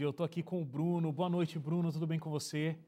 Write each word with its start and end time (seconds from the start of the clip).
Eu 0.00 0.10
estou 0.10 0.24
aqui 0.24 0.44
com 0.44 0.62
o 0.62 0.64
Bruno. 0.64 1.10
Boa 1.10 1.28
noite, 1.28 1.58
Bruno. 1.58 1.90
Tudo 1.90 2.06
bem 2.06 2.20
com 2.20 2.30
você? 2.30 2.78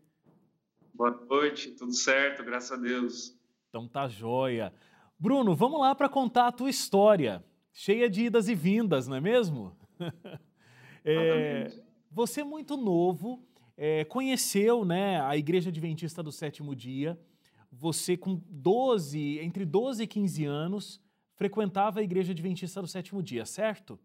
Boa 0.94 1.10
noite, 1.10 1.72
tudo 1.72 1.92
certo, 1.92 2.44
graças 2.44 2.70
a 2.70 2.80
Deus. 2.80 3.36
Então 3.68 3.88
tá 3.88 4.06
joia. 4.06 4.72
Bruno, 5.18 5.56
vamos 5.56 5.80
lá 5.80 5.92
para 5.92 6.08
contar 6.08 6.46
a 6.46 6.52
tua 6.52 6.70
história, 6.70 7.44
cheia 7.72 8.08
de 8.08 8.26
idas 8.26 8.48
e 8.48 8.54
vindas, 8.54 9.08
não 9.08 9.16
é 9.16 9.20
mesmo? 9.20 9.76
é, 11.04 11.82
você 12.12 12.44
muito 12.44 12.76
novo, 12.76 13.44
é, 13.76 14.04
conheceu 14.04 14.84
né, 14.84 15.20
a 15.20 15.36
Igreja 15.36 15.70
Adventista 15.70 16.22
do 16.22 16.30
Sétimo 16.30 16.76
Dia. 16.76 17.18
Você 17.72 18.16
com 18.16 18.40
12, 18.48 19.40
entre 19.40 19.64
12 19.64 20.04
e 20.04 20.06
15 20.06 20.44
anos, 20.44 21.02
frequentava 21.34 21.98
a 21.98 22.04
Igreja 22.04 22.30
Adventista 22.30 22.80
do 22.80 22.86
Sétimo 22.86 23.20
Dia, 23.20 23.44
certo? 23.44 23.98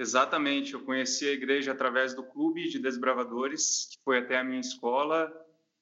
Exatamente, 0.00 0.72
eu 0.72 0.80
conheci 0.80 1.28
a 1.28 1.32
igreja 1.32 1.72
através 1.72 2.14
do 2.14 2.22
Clube 2.22 2.70
de 2.70 2.78
Desbravadores, 2.78 3.86
que 3.90 3.98
foi 4.02 4.16
até 4.16 4.38
a 4.38 4.42
minha 4.42 4.58
escola, 4.58 5.30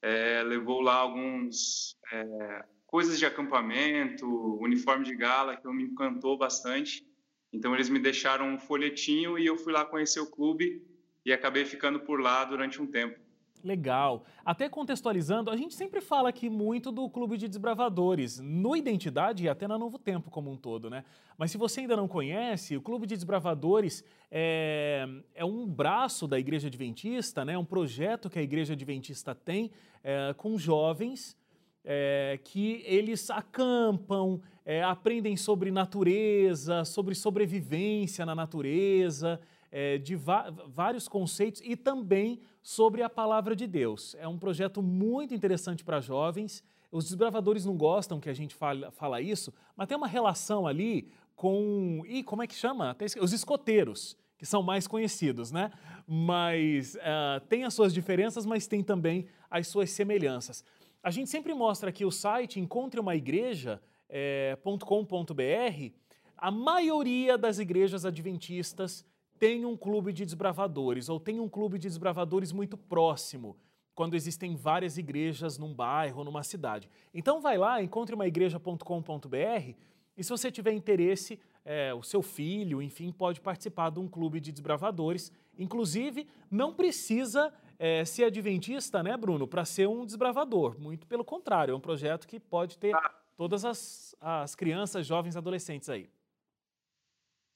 é, 0.02 0.42
levou 0.42 0.80
lá 0.80 0.96
alguns 0.96 1.96
é, 2.10 2.64
coisas 2.84 3.16
de 3.16 3.24
acampamento, 3.24 4.26
uniforme 4.60 5.04
de 5.04 5.14
gala, 5.14 5.56
que 5.56 5.68
me 5.68 5.84
encantou 5.84 6.36
bastante. 6.36 7.06
Então 7.52 7.72
eles 7.76 7.88
me 7.88 8.00
deixaram 8.00 8.48
um 8.48 8.58
folhetinho 8.58 9.38
e 9.38 9.46
eu 9.46 9.56
fui 9.56 9.72
lá 9.72 9.84
conhecer 9.84 10.18
o 10.18 10.28
clube 10.28 10.82
e 11.24 11.32
acabei 11.32 11.64
ficando 11.64 12.00
por 12.00 12.20
lá 12.20 12.44
durante 12.44 12.82
um 12.82 12.88
tempo. 12.88 13.20
Legal. 13.62 14.24
Até 14.44 14.68
contextualizando, 14.68 15.50
a 15.50 15.56
gente 15.56 15.74
sempre 15.74 16.00
fala 16.00 16.28
aqui 16.28 16.48
muito 16.48 16.92
do 16.92 17.08
Clube 17.10 17.36
de 17.36 17.48
Desbravadores, 17.48 18.38
no 18.38 18.76
Identidade 18.76 19.44
e 19.44 19.48
até 19.48 19.66
na 19.66 19.76
Novo 19.76 19.98
Tempo 19.98 20.30
como 20.30 20.50
um 20.50 20.56
todo, 20.56 20.88
né? 20.88 21.04
Mas 21.36 21.50
se 21.50 21.58
você 21.58 21.80
ainda 21.80 21.96
não 21.96 22.06
conhece, 22.06 22.76
o 22.76 22.80
Clube 22.80 23.06
de 23.06 23.14
Desbravadores 23.14 24.04
é, 24.30 25.06
é 25.34 25.44
um 25.44 25.66
braço 25.66 26.26
da 26.26 26.38
Igreja 26.38 26.68
Adventista, 26.68 27.44
né? 27.44 27.58
um 27.58 27.64
projeto 27.64 28.30
que 28.30 28.38
a 28.38 28.42
Igreja 28.42 28.74
Adventista 28.74 29.34
tem 29.34 29.70
é, 30.02 30.34
com 30.34 30.56
jovens 30.56 31.36
é, 31.84 32.38
que 32.44 32.82
eles 32.86 33.30
acampam, 33.30 34.40
é, 34.64 34.82
aprendem 34.82 35.36
sobre 35.36 35.70
natureza, 35.70 36.84
sobre 36.84 37.14
sobrevivência 37.14 38.26
na 38.26 38.34
natureza, 38.34 39.40
é, 39.70 39.98
de 39.98 40.16
vários 40.16 41.08
conceitos 41.08 41.60
e 41.64 41.76
também 41.76 42.40
sobre 42.62 43.02
a 43.02 43.08
palavra 43.08 43.54
de 43.54 43.66
Deus. 43.66 44.16
É 44.18 44.26
um 44.26 44.38
projeto 44.38 44.82
muito 44.82 45.34
interessante 45.34 45.84
para 45.84 46.00
jovens. 46.00 46.62
Os 46.90 47.04
desbravadores 47.04 47.64
não 47.64 47.76
gostam 47.76 48.20
que 48.20 48.30
a 48.30 48.34
gente 48.34 48.54
fala, 48.54 48.90
fala 48.90 49.20
isso, 49.20 49.52
mas 49.76 49.86
tem 49.86 49.96
uma 49.96 50.06
relação 50.06 50.66
ali 50.66 51.10
com. 51.36 52.02
E 52.06 52.22
como 52.22 52.42
é 52.42 52.46
que 52.46 52.54
chama? 52.54 52.96
Os 53.20 53.32
escoteiros, 53.32 54.16
que 54.36 54.46
são 54.46 54.62
mais 54.62 54.86
conhecidos, 54.86 55.52
né? 55.52 55.70
Mas 56.06 56.94
uh, 56.94 57.44
tem 57.48 57.64
as 57.64 57.74
suas 57.74 57.92
diferenças, 57.92 58.46
mas 58.46 58.66
tem 58.66 58.82
também 58.82 59.26
as 59.50 59.68
suas 59.68 59.90
semelhanças. 59.90 60.64
A 61.02 61.10
gente 61.10 61.30
sempre 61.30 61.54
mostra 61.54 61.90
aqui 61.90 62.04
o 62.04 62.10
site 62.10 62.58
encontre 62.58 62.98
uma 62.98 63.14
igreja.com.br. 63.14 65.40
É, 65.40 65.92
a 66.36 66.50
maioria 66.50 67.36
das 67.36 67.58
igrejas 67.58 68.04
adventistas 68.04 69.04
tem 69.38 69.64
um 69.64 69.76
clube 69.76 70.12
de 70.12 70.24
desbravadores 70.24 71.08
ou 71.08 71.20
tem 71.20 71.40
um 71.40 71.48
clube 71.48 71.78
de 71.78 71.88
desbravadores 71.88 72.52
muito 72.52 72.76
próximo, 72.76 73.56
quando 73.94 74.14
existem 74.14 74.54
várias 74.54 74.96
igrejas 74.98 75.58
num 75.58 75.74
bairro, 75.74 76.24
numa 76.24 76.42
cidade. 76.42 76.88
Então 77.12 77.40
vai 77.40 77.58
lá, 77.58 77.82
encontre 77.82 78.14
uma 78.14 78.26
igreja.com.br 78.26 79.74
e 80.16 80.24
se 80.24 80.30
você 80.30 80.50
tiver 80.50 80.72
interesse, 80.72 81.38
é, 81.64 81.94
o 81.94 82.02
seu 82.02 82.22
filho, 82.22 82.82
enfim, 82.82 83.12
pode 83.12 83.40
participar 83.40 83.90
de 83.90 84.00
um 84.00 84.08
clube 84.08 84.40
de 84.40 84.50
desbravadores. 84.50 85.30
Inclusive, 85.56 86.26
não 86.50 86.74
precisa 86.74 87.52
é, 87.78 88.04
ser 88.04 88.24
adventista, 88.24 89.00
né, 89.00 89.16
Bruno, 89.16 89.46
para 89.46 89.64
ser 89.64 89.86
um 89.86 90.04
desbravador. 90.04 90.76
Muito 90.80 91.06
pelo 91.06 91.24
contrário, 91.24 91.72
é 91.72 91.76
um 91.76 91.80
projeto 91.80 92.26
que 92.26 92.40
pode 92.40 92.78
ter 92.78 92.94
ah. 92.96 93.14
todas 93.36 93.64
as, 93.64 94.16
as 94.20 94.56
crianças, 94.56 95.06
jovens, 95.06 95.36
adolescentes 95.36 95.88
aí. 95.88 96.10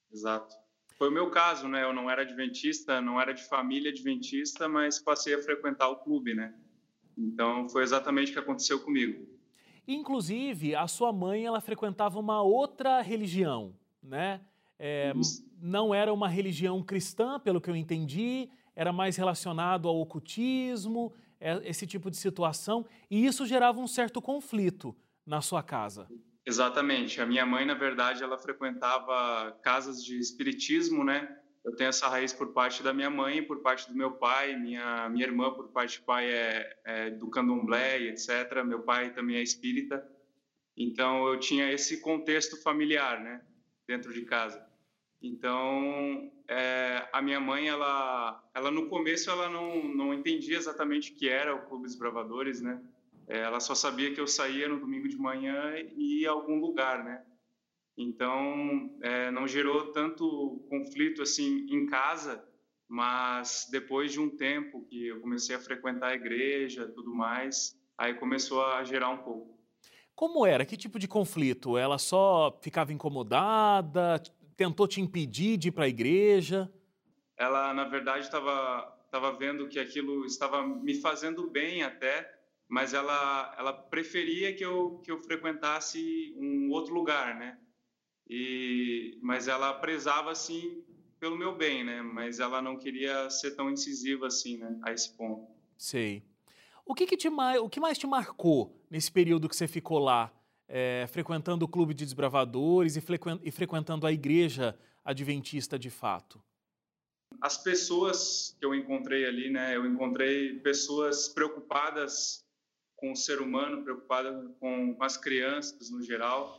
Exato. 0.09 0.62
Foi 0.97 1.09
o 1.09 1.11
meu 1.11 1.29
caso, 1.29 1.67
né? 1.67 1.83
Eu 1.83 1.93
não 1.93 2.09
era 2.09 2.21
adventista, 2.21 3.01
não 3.01 3.19
era 3.19 3.33
de 3.33 3.43
família 3.43 3.91
adventista, 3.91 4.69
mas 4.69 4.99
passei 4.99 5.33
a 5.33 5.41
frequentar 5.41 5.89
o 5.89 5.97
clube, 5.97 6.33
né? 6.33 6.53
Então 7.17 7.67
foi 7.69 7.83
exatamente 7.83 8.31
o 8.31 8.33
que 8.33 8.39
aconteceu 8.39 8.79
comigo. 8.79 9.27
Inclusive, 9.87 10.75
a 10.75 10.87
sua 10.87 11.11
mãe 11.11 11.45
ela 11.45 11.59
frequentava 11.59 12.19
uma 12.19 12.41
outra 12.41 13.01
religião, 13.01 13.75
né? 14.01 14.41
É, 14.79 15.13
não 15.61 15.93
era 15.93 16.13
uma 16.13 16.27
religião 16.27 16.81
cristã, 16.81 17.39
pelo 17.39 17.61
que 17.61 17.69
eu 17.69 17.75
entendi, 17.75 18.49
era 18.75 18.91
mais 18.91 19.15
relacionado 19.15 19.87
ao 19.87 19.99
ocultismo, 19.99 21.13
é, 21.39 21.61
esse 21.67 21.85
tipo 21.85 22.09
de 22.09 22.17
situação, 22.17 22.85
e 23.09 23.25
isso 23.25 23.45
gerava 23.45 23.79
um 23.79 23.87
certo 23.87 24.21
conflito 24.21 24.95
na 25.25 25.41
sua 25.41 25.61
casa. 25.61 26.07
Exatamente. 26.45 27.21
A 27.21 27.25
minha 27.25 27.45
mãe, 27.45 27.65
na 27.65 27.73
verdade, 27.73 28.21
ela 28.21 28.37
frequentava 28.37 29.57
casas 29.61 30.03
de 30.03 30.19
espiritismo, 30.19 31.03
né? 31.03 31.39
Eu 31.63 31.73
tenho 31.75 31.89
essa 31.89 32.09
raiz 32.09 32.33
por 32.33 32.51
parte 32.51 32.83
da 32.83 32.93
minha 32.93 33.09
mãe, 33.09 33.41
por 33.41 33.61
parte 33.61 33.89
do 33.89 33.95
meu 33.95 34.11
pai, 34.11 34.53
minha 34.57 35.07
minha 35.09 35.25
irmã 35.25 35.53
por 35.53 35.69
parte 35.69 35.99
de 35.99 36.05
pai 36.05 36.29
é, 36.29 36.77
é 36.83 37.09
do 37.11 37.29
candomblé, 37.29 38.01
etc. 38.01 38.63
Meu 38.65 38.81
pai 38.81 39.13
também 39.13 39.37
é 39.37 39.41
espírita. 39.41 40.05
Então 40.75 41.25
eu 41.27 41.39
tinha 41.39 41.71
esse 41.71 42.01
contexto 42.01 42.61
familiar, 42.61 43.21
né, 43.21 43.41
dentro 43.87 44.11
de 44.11 44.23
casa. 44.23 44.61
Então 45.21 46.29
é, 46.49 47.07
a 47.13 47.21
minha 47.21 47.39
mãe, 47.39 47.69
ela, 47.69 48.43
ela 48.53 48.69
no 48.69 48.89
começo 48.89 49.29
ela 49.29 49.47
não 49.47 49.81
não 49.85 50.13
entendia 50.13 50.57
exatamente 50.57 51.13
o 51.13 51.15
que 51.15 51.29
era 51.29 51.55
o 51.55 51.65
Clube 51.67 51.85
dos 51.85 51.95
Bravadores, 51.95 52.59
né? 52.59 52.81
É, 53.27 53.39
ela 53.39 53.59
só 53.59 53.73
sabia 53.73 54.13
que 54.13 54.19
eu 54.19 54.27
saía 54.27 54.67
no 54.67 54.79
domingo 54.79 55.07
de 55.07 55.17
manhã 55.17 55.75
e 55.95 56.21
ia 56.21 56.29
a 56.29 56.33
algum 56.33 56.59
lugar, 56.59 57.03
né? 57.03 57.23
Então, 57.97 58.97
é, 59.01 59.31
não 59.31 59.47
gerou 59.47 59.91
tanto 59.91 60.65
conflito 60.69 61.21
assim 61.21 61.65
em 61.69 61.85
casa, 61.85 62.43
mas 62.87 63.67
depois 63.71 64.11
de 64.11 64.19
um 64.19 64.29
tempo 64.29 64.83
que 64.85 65.07
eu 65.07 65.21
comecei 65.21 65.55
a 65.55 65.59
frequentar 65.59 66.07
a 66.07 66.15
igreja, 66.15 66.87
tudo 66.87 67.13
mais, 67.13 67.79
aí 67.97 68.15
começou 68.15 68.65
a 68.65 68.83
gerar 68.83 69.09
um 69.09 69.19
pouco. 69.19 69.57
Como 70.15 70.45
era? 70.45 70.65
Que 70.65 70.77
tipo 70.77 70.99
de 70.99 71.07
conflito? 71.07 71.77
Ela 71.77 71.97
só 71.97 72.59
ficava 72.61 72.93
incomodada? 72.93 74.21
Tentou 74.55 74.87
te 74.87 75.01
impedir 75.01 75.57
de 75.57 75.69
ir 75.69 75.71
para 75.71 75.85
a 75.85 75.89
igreja? 75.89 76.71
Ela, 77.37 77.73
na 77.73 77.85
verdade, 77.85 78.25
estava 78.25 78.93
estava 79.13 79.31
vendo 79.31 79.67
que 79.67 79.77
aquilo 79.77 80.25
estava 80.25 80.65
me 80.65 80.95
fazendo 80.95 81.47
bem 81.47 81.83
até, 81.83 82.32
mas 82.67 82.93
ela 82.93 83.55
ela 83.57 83.73
preferia 83.73 84.53
que 84.53 84.63
eu 84.63 84.99
que 85.03 85.11
eu 85.11 85.19
frequentasse 85.19 86.33
um 86.37 86.69
outro 86.71 86.93
lugar, 86.93 87.35
né? 87.35 87.57
E 88.27 89.17
mas 89.21 89.47
ela 89.47 89.73
prezava 89.73 90.31
assim 90.31 90.83
pelo 91.19 91.37
meu 91.37 91.55
bem, 91.55 91.85
né? 91.85 92.01
Mas 92.01 92.39
ela 92.39 92.61
não 92.61 92.77
queria 92.77 93.29
ser 93.29 93.51
tão 93.51 93.69
incisiva 93.69 94.27
assim, 94.27 94.57
né? 94.57 94.77
A 94.83 94.91
esse 94.91 95.15
ponto. 95.15 95.47
Sei. 95.77 96.21
O 96.85 96.93
que, 96.93 97.05
que 97.05 97.15
te 97.15 97.29
o 97.29 97.69
que 97.69 97.79
mais 97.79 97.97
te 97.97 98.05
marcou 98.05 98.77
nesse 98.89 99.09
período 99.09 99.47
que 99.47 99.55
você 99.55 99.67
ficou 99.67 99.99
lá, 99.99 100.33
é, 100.67 101.05
frequentando 101.07 101.63
o 101.63 101.67
clube 101.67 101.93
de 101.93 102.03
desbravadores 102.03 102.97
e, 102.97 103.03
e 103.43 103.51
frequentando 103.51 104.05
a 104.05 104.11
igreja 104.11 104.77
adventista 105.03 105.79
de 105.79 105.89
fato? 105.89 106.43
As 107.41 107.57
pessoas 107.57 108.55
que 108.59 108.65
eu 108.65 108.75
encontrei 108.75 109.25
ali, 109.25 109.49
né? 109.49 109.75
Eu 109.75 109.85
encontrei 109.85 110.59
pessoas 110.59 111.29
preocupadas 111.29 112.42
com 113.03 113.11
o 113.11 113.17
ser 113.17 113.41
humano, 113.41 113.83
preocupada 113.83 114.49
com, 114.61 114.95
as 115.01 115.17
crianças 115.17 115.91
no 115.91 116.01
geral. 116.01 116.57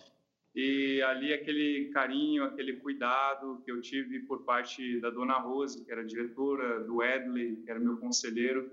E 0.54 1.00
ali 1.00 1.32
aquele 1.32 1.88
carinho, 1.88 2.44
aquele 2.44 2.74
cuidado 2.74 3.62
que 3.64 3.72
eu 3.72 3.80
tive 3.80 4.20
por 4.20 4.44
parte 4.44 5.00
da 5.00 5.08
dona 5.08 5.38
Rose, 5.38 5.82
que 5.82 5.90
era 5.90 6.04
diretora, 6.04 6.84
do 6.84 7.02
Edley, 7.02 7.56
que 7.64 7.70
era 7.70 7.80
meu 7.80 7.96
conselheiro. 7.96 8.70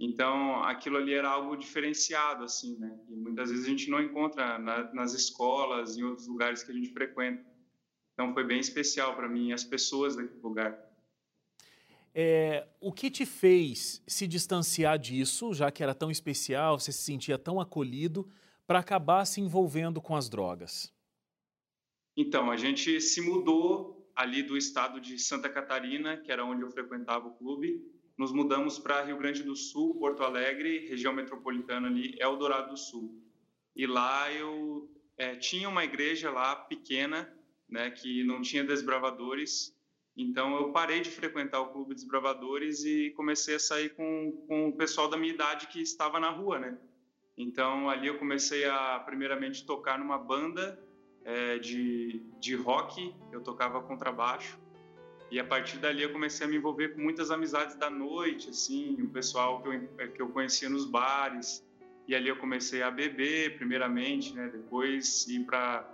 Então, 0.00 0.64
aquilo 0.64 0.96
ali 0.96 1.12
era 1.12 1.28
algo 1.28 1.56
diferenciado, 1.56 2.42
assim, 2.42 2.78
né? 2.78 2.98
E 3.10 3.14
muitas 3.14 3.50
vezes 3.50 3.66
a 3.66 3.68
gente 3.68 3.90
não 3.90 4.00
encontra 4.00 4.58
na, 4.58 4.90
nas 4.94 5.12
escolas, 5.12 5.98
em 5.98 6.04
outros 6.04 6.26
lugares 6.26 6.62
que 6.62 6.72
a 6.72 6.74
gente 6.74 6.90
frequenta. 6.90 7.44
Então, 8.14 8.32
foi 8.32 8.44
bem 8.44 8.60
especial 8.60 9.14
para 9.14 9.28
mim, 9.28 9.52
as 9.52 9.62
pessoas 9.62 10.16
daquele 10.16 10.40
lugar. 10.40 10.74
É, 12.14 12.68
o 12.80 12.92
que 12.92 13.10
te 13.10 13.26
fez 13.26 14.00
se 14.06 14.28
distanciar 14.28 14.98
disso, 14.98 15.52
já 15.52 15.70
que 15.72 15.82
era 15.82 15.94
tão 15.94 16.10
especial, 16.10 16.78
você 16.78 16.92
se 16.92 17.02
sentia 17.02 17.36
tão 17.36 17.60
acolhido, 17.60 18.30
para 18.66 18.78
acabar 18.78 19.24
se 19.24 19.40
envolvendo 19.40 20.00
com 20.00 20.14
as 20.14 20.28
drogas? 20.28 20.94
Então, 22.16 22.50
a 22.50 22.56
gente 22.56 23.00
se 23.00 23.20
mudou 23.20 24.08
ali 24.14 24.42
do 24.42 24.56
estado 24.56 25.00
de 25.00 25.18
Santa 25.18 25.48
Catarina, 25.48 26.16
que 26.16 26.30
era 26.30 26.44
onde 26.44 26.62
eu 26.62 26.70
frequentava 26.70 27.26
o 27.26 27.34
clube, 27.34 27.82
nos 28.16 28.32
mudamos 28.32 28.78
para 28.78 29.02
Rio 29.02 29.18
Grande 29.18 29.42
do 29.42 29.56
Sul, 29.56 29.98
Porto 29.98 30.22
Alegre, 30.22 30.86
região 30.86 31.12
metropolitana 31.12 31.88
ali, 31.88 32.16
Eldorado 32.20 32.70
do 32.70 32.76
Sul. 32.76 33.20
E 33.74 33.86
lá 33.86 34.32
eu 34.32 34.88
é, 35.18 35.34
tinha 35.34 35.68
uma 35.68 35.84
igreja 35.84 36.30
lá 36.30 36.54
pequena, 36.54 37.28
né, 37.68 37.90
que 37.90 38.22
não 38.22 38.40
tinha 38.40 38.62
desbravadores, 38.62 39.76
Então 40.16 40.56
eu 40.56 40.70
parei 40.70 41.00
de 41.00 41.10
frequentar 41.10 41.60
o 41.60 41.72
Clube 41.72 41.94
dos 41.94 42.04
Bravadores 42.04 42.84
e 42.84 43.12
comecei 43.16 43.56
a 43.56 43.58
sair 43.58 43.90
com, 43.90 44.32
com 44.46 44.68
o 44.68 44.72
pessoal 44.72 45.08
da 45.08 45.16
minha 45.16 45.32
idade 45.32 45.66
que 45.66 45.82
estava 45.82 46.20
na 46.20 46.30
rua, 46.30 46.58
né? 46.58 46.78
Então 47.36 47.90
ali 47.90 48.06
eu 48.06 48.18
comecei 48.18 48.64
a 48.64 49.00
primeiramente 49.00 49.66
tocar 49.66 49.98
numa 49.98 50.16
banda 50.16 50.80
é, 51.24 51.58
de, 51.58 52.22
de 52.38 52.54
rock, 52.54 53.12
eu 53.32 53.40
tocava 53.40 53.82
contrabaixo 53.82 54.58
e 55.34 55.40
a 55.40 55.44
partir 55.44 55.78
dali 55.78 56.02
eu 56.02 56.12
comecei 56.12 56.46
a 56.46 56.48
me 56.48 56.56
envolver 56.56 56.90
com 56.90 57.00
muitas 57.00 57.30
amizades 57.32 57.74
da 57.74 57.90
noite, 57.90 58.50
assim, 58.50 58.96
o 59.02 59.08
pessoal 59.08 59.60
que 59.62 59.68
eu, 59.68 60.12
que 60.12 60.22
eu 60.22 60.28
conhecia 60.28 60.68
nos 60.68 60.84
bares. 60.84 61.66
E 62.06 62.14
ali 62.14 62.28
eu 62.28 62.36
comecei 62.36 62.82
a 62.82 62.90
beber, 62.90 63.56
primeiramente, 63.56 64.32
né? 64.32 64.48
Depois 64.48 65.26
ir 65.26 65.44
para 65.44 65.90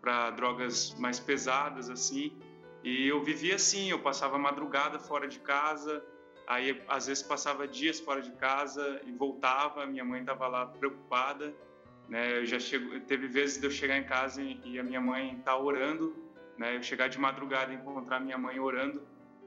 para 0.00 0.30
drogas 0.32 0.94
mais 0.98 1.20
pesadas, 1.20 1.88
assim. 1.88 2.36
E 2.82 3.06
eu 3.06 3.22
vivia 3.22 3.54
assim, 3.54 3.90
eu 3.90 3.98
passava 4.00 4.36
madrugada 4.38 4.98
fora 4.98 5.28
de 5.28 5.38
casa, 5.38 6.04
aí 6.46 6.82
às 6.88 7.06
vezes 7.06 7.22
passava 7.22 7.66
dias 7.66 8.00
fora 8.00 8.20
de 8.20 8.32
casa 8.32 9.00
e 9.06 9.12
voltava, 9.12 9.86
minha 9.86 10.04
mãe 10.04 10.20
estava 10.20 10.48
lá 10.48 10.66
preocupada, 10.66 11.54
né? 12.08 12.38
Eu 12.38 12.46
já 12.46 12.58
chego, 12.58 12.98
teve 13.00 13.28
vezes 13.28 13.58
de 13.58 13.66
eu 13.66 13.70
chegar 13.70 13.96
em 13.96 14.04
casa 14.04 14.42
e 14.42 14.78
a 14.78 14.82
minha 14.82 15.00
mãe 15.00 15.40
tá 15.44 15.56
orando, 15.56 16.14
né? 16.58 16.76
Eu 16.76 16.82
chegar 16.82 17.08
de 17.08 17.18
madrugada 17.18 17.72
e 17.72 17.76
encontrar 17.76 18.20
minha 18.20 18.36
mãe 18.36 18.58
orando 18.58 19.02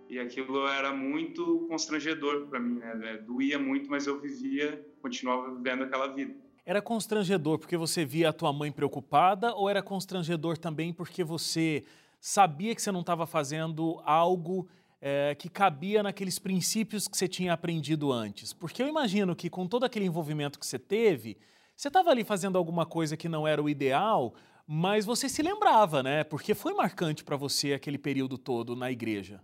e 0.10 0.20
aquilo 0.20 0.68
era 0.68 0.94
muito 0.94 1.66
constrangedor 1.68 2.48
para 2.48 2.60
mim, 2.60 2.76
né? 2.76 3.18
Doía 3.26 3.60
muito, 3.60 3.90
mas 3.90 4.08
eu 4.08 4.20
vivia, 4.20 4.86
continuava 5.02 5.54
vivendo 5.54 5.84
aquela 5.84 6.08
vida. 6.08 6.34
Era 6.66 6.82
constrangedor 6.82 7.60
porque 7.60 7.78
você 7.78 8.04
via 8.06 8.30
a 8.30 8.34
tua 8.34 8.52
mãe 8.52 8.72
preocupada 8.72 9.54
ou 9.54 9.70
era 9.70 9.84
constrangedor 9.84 10.58
também 10.58 10.92
porque 10.92 11.24
você 11.24 11.84
sabia 12.20 12.74
que 12.74 12.82
você 12.82 12.92
não 12.92 13.02
estava 13.02 13.26
fazendo 13.26 14.02
algo 14.06 14.68
é, 15.02 15.36
que 15.36 15.50
cabia 15.50 16.02
naqueles 16.02 16.40
princípios 16.40 17.08
que 17.08 17.18
você 17.18 17.28
tinha 17.28 17.54
aprendido 17.54 18.12
antes? 18.12 18.54
Porque 18.54 18.82
eu 18.82 18.88
imagino 18.88 19.36
que 19.36 19.50
com 19.50 19.68
todo 19.68 19.84
aquele 19.84 20.06
envolvimento 20.06 20.60
que 20.60 20.66
você 20.66 20.80
teve, 20.80 21.38
você 21.76 21.90
estava 21.90 22.10
ali 22.10 22.24
fazendo 22.24 22.58
alguma 22.58 22.86
coisa 22.86 23.18
que 23.18 23.30
não 23.30 23.48
era 23.48 23.62
o 23.62 23.70
ideal, 23.70 24.34
mas 24.68 25.06
você 25.06 25.30
se 25.30 25.42
lembrava, 25.42 26.02
né? 26.02 26.24
Porque 26.24 26.56
foi 26.56 26.74
marcante 26.74 27.24
para 27.24 27.36
você 27.36 27.74
aquele 27.74 27.98
período 27.98 28.38
todo 28.38 28.76
na 28.76 28.92
igreja. 28.92 29.42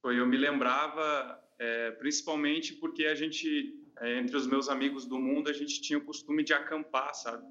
Foi, 0.00 0.18
eu 0.18 0.26
me 0.26 0.36
lembrava, 0.36 1.40
é, 1.58 1.90
principalmente 1.92 2.74
porque 2.74 3.06
a 3.06 3.14
gente, 3.14 3.74
é, 4.00 4.18
entre 4.18 4.36
os 4.36 4.46
meus 4.46 4.68
amigos 4.68 5.04
do 5.04 5.18
mundo, 5.18 5.50
a 5.50 5.52
gente 5.52 5.80
tinha 5.80 5.98
o 5.98 6.04
costume 6.04 6.42
de 6.42 6.54
acampar, 6.54 7.14
sabe? 7.14 7.46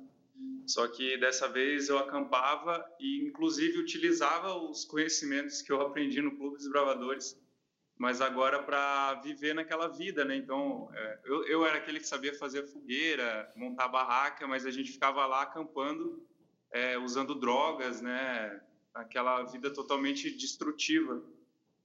Só 0.65 0.87
que 0.87 1.17
dessa 1.17 1.47
vez 1.47 1.89
eu 1.89 1.97
acampava 1.97 2.85
e, 2.99 3.27
inclusive, 3.27 3.79
utilizava 3.79 4.55
os 4.55 4.85
conhecimentos 4.85 5.61
que 5.61 5.71
eu 5.71 5.81
aprendi 5.81 6.21
no 6.21 6.35
Clube 6.37 6.57
dos 6.57 6.69
Bravadores, 6.69 7.37
mas 7.97 8.21
agora 8.21 8.63
para 8.63 9.15
viver 9.21 9.53
naquela 9.53 9.87
vida, 9.87 10.25
né? 10.25 10.35
Então, 10.35 10.89
é, 10.93 11.19
eu, 11.25 11.45
eu 11.45 11.65
era 11.65 11.77
aquele 11.77 11.99
que 11.99 12.07
sabia 12.07 12.33
fazer 12.33 12.65
fogueira, 12.67 13.51
montar 13.55 13.87
barraca, 13.87 14.47
mas 14.47 14.65
a 14.65 14.71
gente 14.71 14.91
ficava 14.91 15.25
lá 15.25 15.43
acampando, 15.43 16.25
é, 16.71 16.97
usando 16.97 17.35
drogas, 17.35 18.01
né? 18.01 18.61
Aquela 18.93 19.43
vida 19.43 19.71
totalmente 19.71 20.31
destrutiva. 20.31 21.23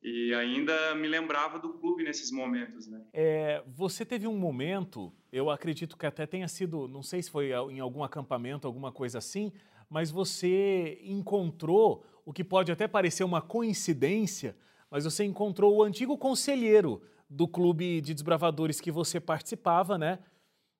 E 0.06 0.32
ainda 0.32 0.94
me 0.94 1.08
lembrava 1.08 1.58
do 1.58 1.70
clube 1.70 2.04
nesses 2.04 2.30
momentos, 2.30 2.86
né? 2.86 3.02
É, 3.12 3.60
você 3.66 4.04
teve 4.04 4.28
um 4.28 4.38
momento, 4.38 5.12
eu 5.32 5.50
acredito 5.50 5.96
que 5.96 6.06
até 6.06 6.24
tenha 6.24 6.46
sido, 6.46 6.86
não 6.86 7.02
sei 7.02 7.20
se 7.20 7.28
foi 7.28 7.50
em 7.50 7.80
algum 7.80 8.04
acampamento, 8.04 8.68
alguma 8.68 8.92
coisa 8.92 9.18
assim, 9.18 9.52
mas 9.90 10.08
você 10.08 10.96
encontrou 11.02 12.06
o 12.24 12.32
que 12.32 12.44
pode 12.44 12.70
até 12.70 12.86
parecer 12.86 13.24
uma 13.24 13.42
coincidência, 13.42 14.56
mas 14.88 15.02
você 15.02 15.24
encontrou 15.24 15.74
o 15.74 15.82
antigo 15.82 16.16
conselheiro 16.16 17.02
do 17.28 17.48
clube 17.48 18.00
de 18.00 18.14
desbravadores 18.14 18.80
que 18.80 18.92
você 18.92 19.18
participava, 19.18 19.98
né? 19.98 20.20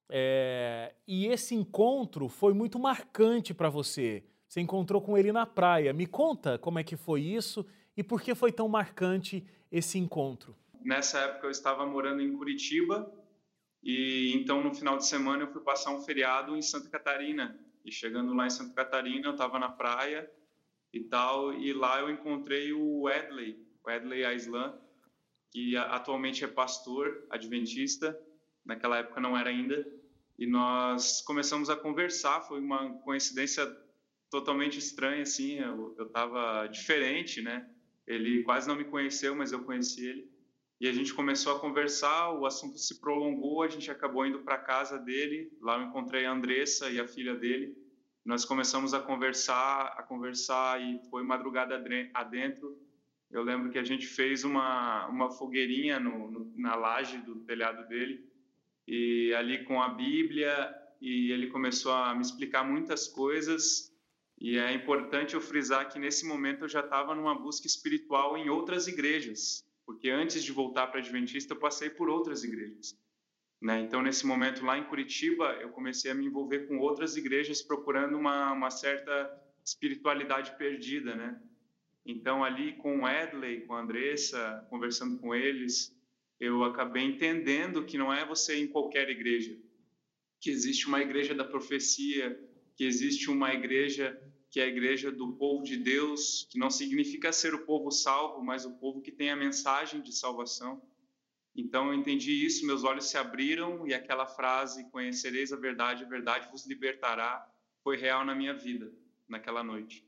É, 0.08 0.94
e 1.04 1.26
esse 1.26 1.52
encontro 1.52 2.28
foi 2.28 2.54
muito 2.54 2.78
marcante 2.78 3.52
para 3.52 3.68
você. 3.68 4.22
Você 4.46 4.60
encontrou 4.60 5.02
com 5.02 5.18
ele 5.18 5.32
na 5.32 5.44
praia. 5.44 5.92
Me 5.92 6.06
conta 6.06 6.56
como 6.58 6.78
é 6.78 6.84
que 6.84 6.96
foi 6.96 7.22
isso 7.22 7.66
e 7.96 8.02
por 8.02 8.20
que 8.20 8.34
foi 8.34 8.52
tão 8.52 8.68
marcante 8.68 9.46
esse 9.70 9.98
encontro? 9.98 10.54
Nessa 10.82 11.20
época 11.20 11.46
eu 11.46 11.50
estava 11.50 11.86
morando 11.86 12.20
em 12.22 12.36
Curitiba 12.36 13.12
e 13.82 14.32
então 14.34 14.62
no 14.62 14.74
final 14.74 14.96
de 14.96 15.06
semana 15.06 15.44
eu 15.44 15.52
fui 15.52 15.62
passar 15.62 15.92
um 15.92 16.00
feriado 16.00 16.56
em 16.56 16.62
Santa 16.62 16.88
Catarina. 16.88 17.58
E 17.84 17.92
chegando 17.92 18.34
lá 18.34 18.46
em 18.46 18.50
Santa 18.50 18.74
Catarina, 18.74 19.28
eu 19.28 19.32
estava 19.32 19.60
na 19.60 19.68
praia 19.68 20.28
e 20.92 21.04
tal, 21.04 21.54
e 21.54 21.72
lá 21.72 22.00
eu 22.00 22.10
encontrei 22.10 22.72
o 22.72 23.02
Wedley, 23.02 23.64
o 23.84 23.88
Wedley 23.88 24.24
Aislan, 24.24 24.76
que 25.52 25.76
atualmente 25.76 26.44
é 26.44 26.48
pastor 26.48 27.26
adventista, 27.30 28.18
naquela 28.64 28.98
época 28.98 29.20
não 29.20 29.36
era 29.36 29.50
ainda, 29.50 29.86
e 30.36 30.46
nós 30.46 31.22
começamos 31.22 31.70
a 31.70 31.76
conversar, 31.76 32.40
foi 32.40 32.58
uma 32.60 32.92
coincidência 32.98 33.64
totalmente 34.30 34.78
estranha, 34.78 35.22
assim, 35.22 35.58
eu 35.60 35.94
estava 35.98 36.66
diferente, 36.66 37.40
né? 37.40 37.70
Ele 38.06 38.42
quase 38.42 38.68
não 38.68 38.76
me 38.76 38.84
conheceu, 38.84 39.34
mas 39.34 39.52
eu 39.52 39.64
conheci 39.64 40.06
ele. 40.06 40.30
E 40.80 40.86
a 40.86 40.92
gente 40.92 41.14
começou 41.14 41.56
a 41.56 41.58
conversar, 41.58 42.32
o 42.32 42.44
assunto 42.44 42.78
se 42.78 43.00
prolongou, 43.00 43.62
a 43.62 43.68
gente 43.68 43.90
acabou 43.90 44.26
indo 44.26 44.40
para 44.40 44.58
casa 44.58 44.98
dele. 44.98 45.50
Lá 45.60 45.78
eu 45.78 45.88
encontrei 45.88 46.26
a 46.26 46.32
Andressa 46.32 46.90
e 46.90 47.00
a 47.00 47.08
filha 47.08 47.34
dele. 47.34 47.76
Nós 48.24 48.44
começamos 48.44 48.92
a 48.92 49.00
conversar, 49.00 49.94
a 49.96 50.02
conversar 50.02 50.80
e 50.82 51.00
foi 51.10 51.22
madrugada 51.22 51.82
adentro. 52.12 52.76
Eu 53.30 53.42
lembro 53.42 53.70
que 53.70 53.78
a 53.78 53.84
gente 53.84 54.06
fez 54.06 54.44
uma, 54.44 55.06
uma 55.06 55.30
fogueirinha 55.30 55.98
no, 55.98 56.30
no, 56.30 56.52
na 56.56 56.74
laje 56.74 57.18
do 57.18 57.36
telhado 57.36 57.88
dele 57.88 58.28
e 58.86 59.32
ali 59.34 59.64
com 59.64 59.82
a 59.82 59.88
Bíblia 59.88 60.74
e 61.00 61.32
ele 61.32 61.48
começou 61.48 61.92
a 61.92 62.14
me 62.14 62.20
explicar 62.20 62.64
muitas 62.64 63.08
coisas 63.08 63.95
e 64.38 64.58
é 64.58 64.72
importante 64.72 65.34
eu 65.34 65.40
frisar 65.40 65.88
que 65.88 65.98
nesse 65.98 66.26
momento 66.26 66.64
eu 66.64 66.68
já 66.68 66.80
estava 66.80 67.14
numa 67.14 67.34
busca 67.34 67.66
espiritual 67.66 68.36
em 68.36 68.48
outras 68.50 68.86
igrejas, 68.86 69.64
porque 69.84 70.10
antes 70.10 70.44
de 70.44 70.52
voltar 70.52 70.88
para 70.88 71.00
Adventista 71.00 71.54
eu 71.54 71.58
passei 71.58 71.88
por 71.88 72.08
outras 72.08 72.44
igrejas. 72.44 72.96
Né? 73.60 73.80
Então, 73.80 74.02
nesse 74.02 74.26
momento 74.26 74.64
lá 74.64 74.76
em 74.76 74.84
Curitiba, 74.84 75.52
eu 75.60 75.70
comecei 75.70 76.10
a 76.10 76.14
me 76.14 76.26
envolver 76.26 76.66
com 76.66 76.78
outras 76.78 77.16
igrejas 77.16 77.62
procurando 77.62 78.18
uma, 78.18 78.52
uma 78.52 78.70
certa 78.70 79.42
espiritualidade 79.64 80.56
perdida. 80.58 81.14
Né? 81.14 81.40
Então, 82.04 82.44
ali 82.44 82.74
com 82.74 83.02
o 83.02 83.08
Edley, 83.08 83.62
com 83.62 83.74
a 83.74 83.80
Andressa, 83.80 84.66
conversando 84.68 85.18
com 85.18 85.34
eles, 85.34 85.96
eu 86.38 86.62
acabei 86.62 87.04
entendendo 87.04 87.84
que 87.84 87.96
não 87.96 88.12
é 88.12 88.26
você 88.26 88.60
em 88.60 88.68
qualquer 88.68 89.08
igreja, 89.08 89.56
que 90.38 90.50
existe 90.50 90.86
uma 90.86 91.00
igreja 91.00 91.34
da 91.34 91.44
profecia, 91.44 92.38
que 92.76 92.84
existe 92.84 93.30
uma 93.30 93.52
igreja 93.52 94.20
que 94.50 94.60
é 94.60 94.64
a 94.64 94.68
igreja 94.68 95.10
do 95.10 95.32
povo 95.32 95.64
de 95.64 95.76
Deus, 95.76 96.46
que 96.48 96.58
não 96.58 96.70
significa 96.70 97.32
ser 97.32 97.52
o 97.54 97.66
povo 97.66 97.90
salvo, 97.90 98.42
mas 98.42 98.64
o 98.64 98.74
povo 98.78 99.00
que 99.02 99.10
tem 99.10 99.30
a 99.30 99.36
mensagem 99.36 100.00
de 100.00 100.12
salvação. 100.12 100.80
Então 101.54 101.88
eu 101.88 101.94
entendi 101.94 102.32
isso, 102.32 102.66
meus 102.66 102.84
olhos 102.84 103.06
se 103.06 103.18
abriram 103.18 103.86
e 103.86 103.92
aquela 103.92 104.26
frase, 104.26 104.88
conhecereis 104.90 105.52
a 105.52 105.56
verdade, 105.56 106.04
a 106.04 106.08
verdade 106.08 106.48
vos 106.50 106.66
libertará, 106.66 107.46
foi 107.82 107.96
real 107.96 108.24
na 108.24 108.34
minha 108.34 108.54
vida, 108.54 108.92
naquela 109.28 109.62
noite. 109.64 110.06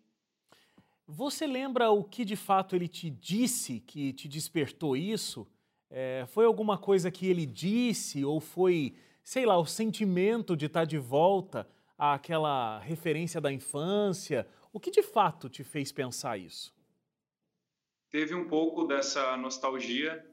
Você 1.07 1.47
lembra 1.47 1.91
o 1.91 2.05
que 2.05 2.25
de 2.25 2.37
fato 2.37 2.77
ele 2.77 2.87
te 2.87 3.09
disse 3.11 3.81
que 3.81 4.13
te 4.13 4.29
despertou 4.29 4.97
isso? 4.97 5.47
É, 5.91 6.27
foi 6.29 6.45
alguma 6.45 6.77
coisa 6.77 7.11
que 7.11 7.27
ele 7.27 7.47
disse 7.47 8.25
ou 8.25 8.41
foi, 8.41 8.95
sei 9.25 9.47
lá, 9.47 9.59
o 9.59 9.65
sentimento 9.65 10.55
de 10.55 10.67
estar 10.67 10.85
de 10.85 10.99
volta 10.99 11.67
àquela 11.99 12.79
referência 12.79 13.41
da 13.41 13.53
infância? 13.53 14.47
O 14.73 14.79
que 14.79 14.91
de 14.91 15.03
fato 15.03 15.49
te 15.49 15.65
fez 15.65 15.91
pensar 15.91 16.39
isso? 16.39 16.73
Teve 18.11 18.35
um 18.35 18.47
pouco 18.47 18.87
dessa 18.87 19.37
nostalgia 19.37 20.25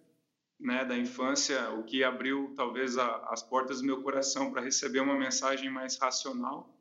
né, 0.60 0.86
da 0.86 0.98
infância, 0.98 1.72
o 1.72 1.84
que 1.84 2.04
abriu 2.04 2.54
talvez 2.56 2.98
a, 2.98 3.18
as 3.30 3.44
portas 3.44 3.82
do 3.82 3.88
meu 3.88 4.02
coração 4.02 4.52
para 4.52 4.62
receber 4.62 5.00
uma 5.00 5.18
mensagem 5.18 5.70
mais 5.70 5.98
racional. 5.98 6.74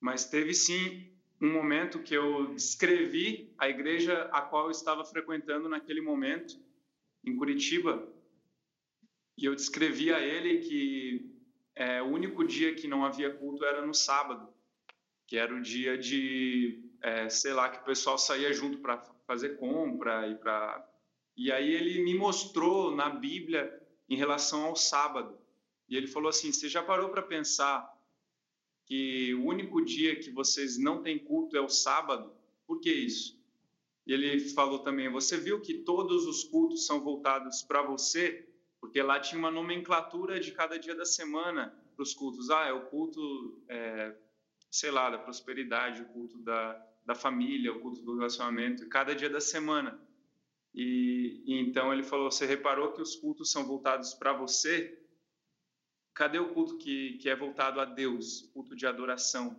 Mas 0.00 0.24
teve 0.24 0.54
sim 0.54 1.12
um 1.40 1.52
momento 1.52 2.02
que 2.02 2.14
eu 2.14 2.54
descrevi 2.54 3.52
a 3.58 3.68
igreja 3.68 4.22
a 4.32 4.40
qual 4.40 4.66
eu 4.66 4.70
estava 4.70 5.04
frequentando 5.04 5.68
naquele 5.68 6.00
momento, 6.00 6.54
em 7.24 7.36
Curitiba, 7.36 8.08
e 9.36 9.44
eu 9.44 9.54
descrevi 9.54 10.12
a 10.12 10.20
ele 10.20 10.58
que 10.58 11.31
é, 11.74 12.02
o 12.02 12.06
único 12.06 12.44
dia 12.44 12.74
que 12.74 12.86
não 12.86 13.04
havia 13.04 13.32
culto 13.32 13.64
era 13.64 13.84
no 13.84 13.94
sábado, 13.94 14.48
que 15.26 15.36
era 15.36 15.54
o 15.54 15.62
dia 15.62 15.96
de, 15.96 16.84
é, 17.00 17.28
sei 17.28 17.52
lá, 17.52 17.68
que 17.70 17.78
o 17.78 17.84
pessoal 17.84 18.18
saía 18.18 18.52
junto 18.52 18.78
para 18.78 18.98
fazer 19.26 19.56
compra 19.56 20.28
e 20.28 20.34
para. 20.34 20.86
E 21.36 21.50
aí 21.50 21.72
ele 21.72 22.02
me 22.04 22.14
mostrou 22.14 22.94
na 22.94 23.08
Bíblia 23.08 23.80
em 24.08 24.16
relação 24.16 24.64
ao 24.64 24.76
sábado. 24.76 25.38
E 25.88 25.96
ele 25.96 26.06
falou 26.06 26.28
assim: 26.28 26.52
você 26.52 26.68
já 26.68 26.82
parou 26.82 27.08
para 27.08 27.22
pensar 27.22 27.90
que 28.84 29.34
o 29.34 29.46
único 29.46 29.82
dia 29.82 30.16
que 30.16 30.30
vocês 30.30 30.78
não 30.78 31.02
têm 31.02 31.18
culto 31.18 31.56
é 31.56 31.60
o 31.60 31.68
sábado? 31.68 32.32
Por 32.66 32.80
que 32.80 32.92
isso? 32.92 33.40
E 34.06 34.12
ele 34.12 34.40
falou 34.50 34.80
também: 34.80 35.08
Você 35.08 35.38
viu 35.38 35.60
que 35.60 35.74
todos 35.74 36.26
os 36.26 36.44
cultos 36.44 36.84
são 36.86 37.00
voltados 37.00 37.62
para 37.62 37.82
você? 37.82 38.46
Porque 38.82 39.00
lá 39.00 39.20
tinha 39.20 39.38
uma 39.38 39.50
nomenclatura 39.50 40.40
de 40.40 40.50
cada 40.50 40.76
dia 40.76 40.92
da 40.92 41.04
semana 41.04 41.72
para 41.94 42.02
os 42.02 42.12
cultos. 42.12 42.50
Ah, 42.50 42.66
é 42.66 42.72
o 42.72 42.86
culto, 42.86 43.62
é, 43.68 44.12
sei 44.72 44.90
lá, 44.90 45.08
da 45.08 45.18
prosperidade, 45.18 46.02
o 46.02 46.06
culto 46.06 46.36
da, 46.40 46.84
da 47.06 47.14
família, 47.14 47.72
o 47.72 47.78
culto 47.78 48.02
do 48.02 48.16
relacionamento, 48.16 48.88
cada 48.88 49.14
dia 49.14 49.30
da 49.30 49.40
semana. 49.40 50.02
E, 50.74 51.44
e 51.46 51.60
então 51.60 51.92
ele 51.92 52.02
falou: 52.02 52.28
Você 52.28 52.44
reparou 52.44 52.92
que 52.92 53.00
os 53.00 53.14
cultos 53.14 53.52
são 53.52 53.64
voltados 53.64 54.14
para 54.14 54.32
você? 54.32 55.00
Cadê 56.12 56.40
o 56.40 56.52
culto 56.52 56.76
que, 56.76 57.18
que 57.18 57.28
é 57.28 57.36
voltado 57.36 57.80
a 57.80 57.84
Deus, 57.84 58.50
culto 58.52 58.74
de 58.74 58.84
adoração? 58.84 59.56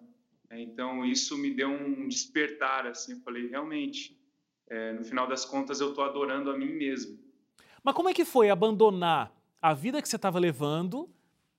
É, 0.50 0.60
então 0.60 1.06
isso 1.06 1.38
me 1.38 1.50
deu 1.50 1.70
um 1.70 2.10
despertar, 2.10 2.86
assim, 2.86 3.14
eu 3.14 3.22
falei, 3.22 3.48
realmente, 3.48 4.20
é, 4.68 4.92
no 4.92 5.06
final 5.06 5.28
das 5.28 5.46
contas 5.46 5.80
eu 5.80 5.92
estou 5.92 6.04
adorando 6.04 6.52
a 6.52 6.58
mim 6.58 6.74
mesmo. 6.74 7.24
Mas 7.84 7.94
como 7.94 8.08
é 8.08 8.14
que 8.14 8.24
foi 8.24 8.50
abandonar 8.50 9.36
a 9.62 9.74
vida 9.74 10.02
que 10.02 10.08
você 10.08 10.16
estava 10.16 10.40
levando 10.40 11.10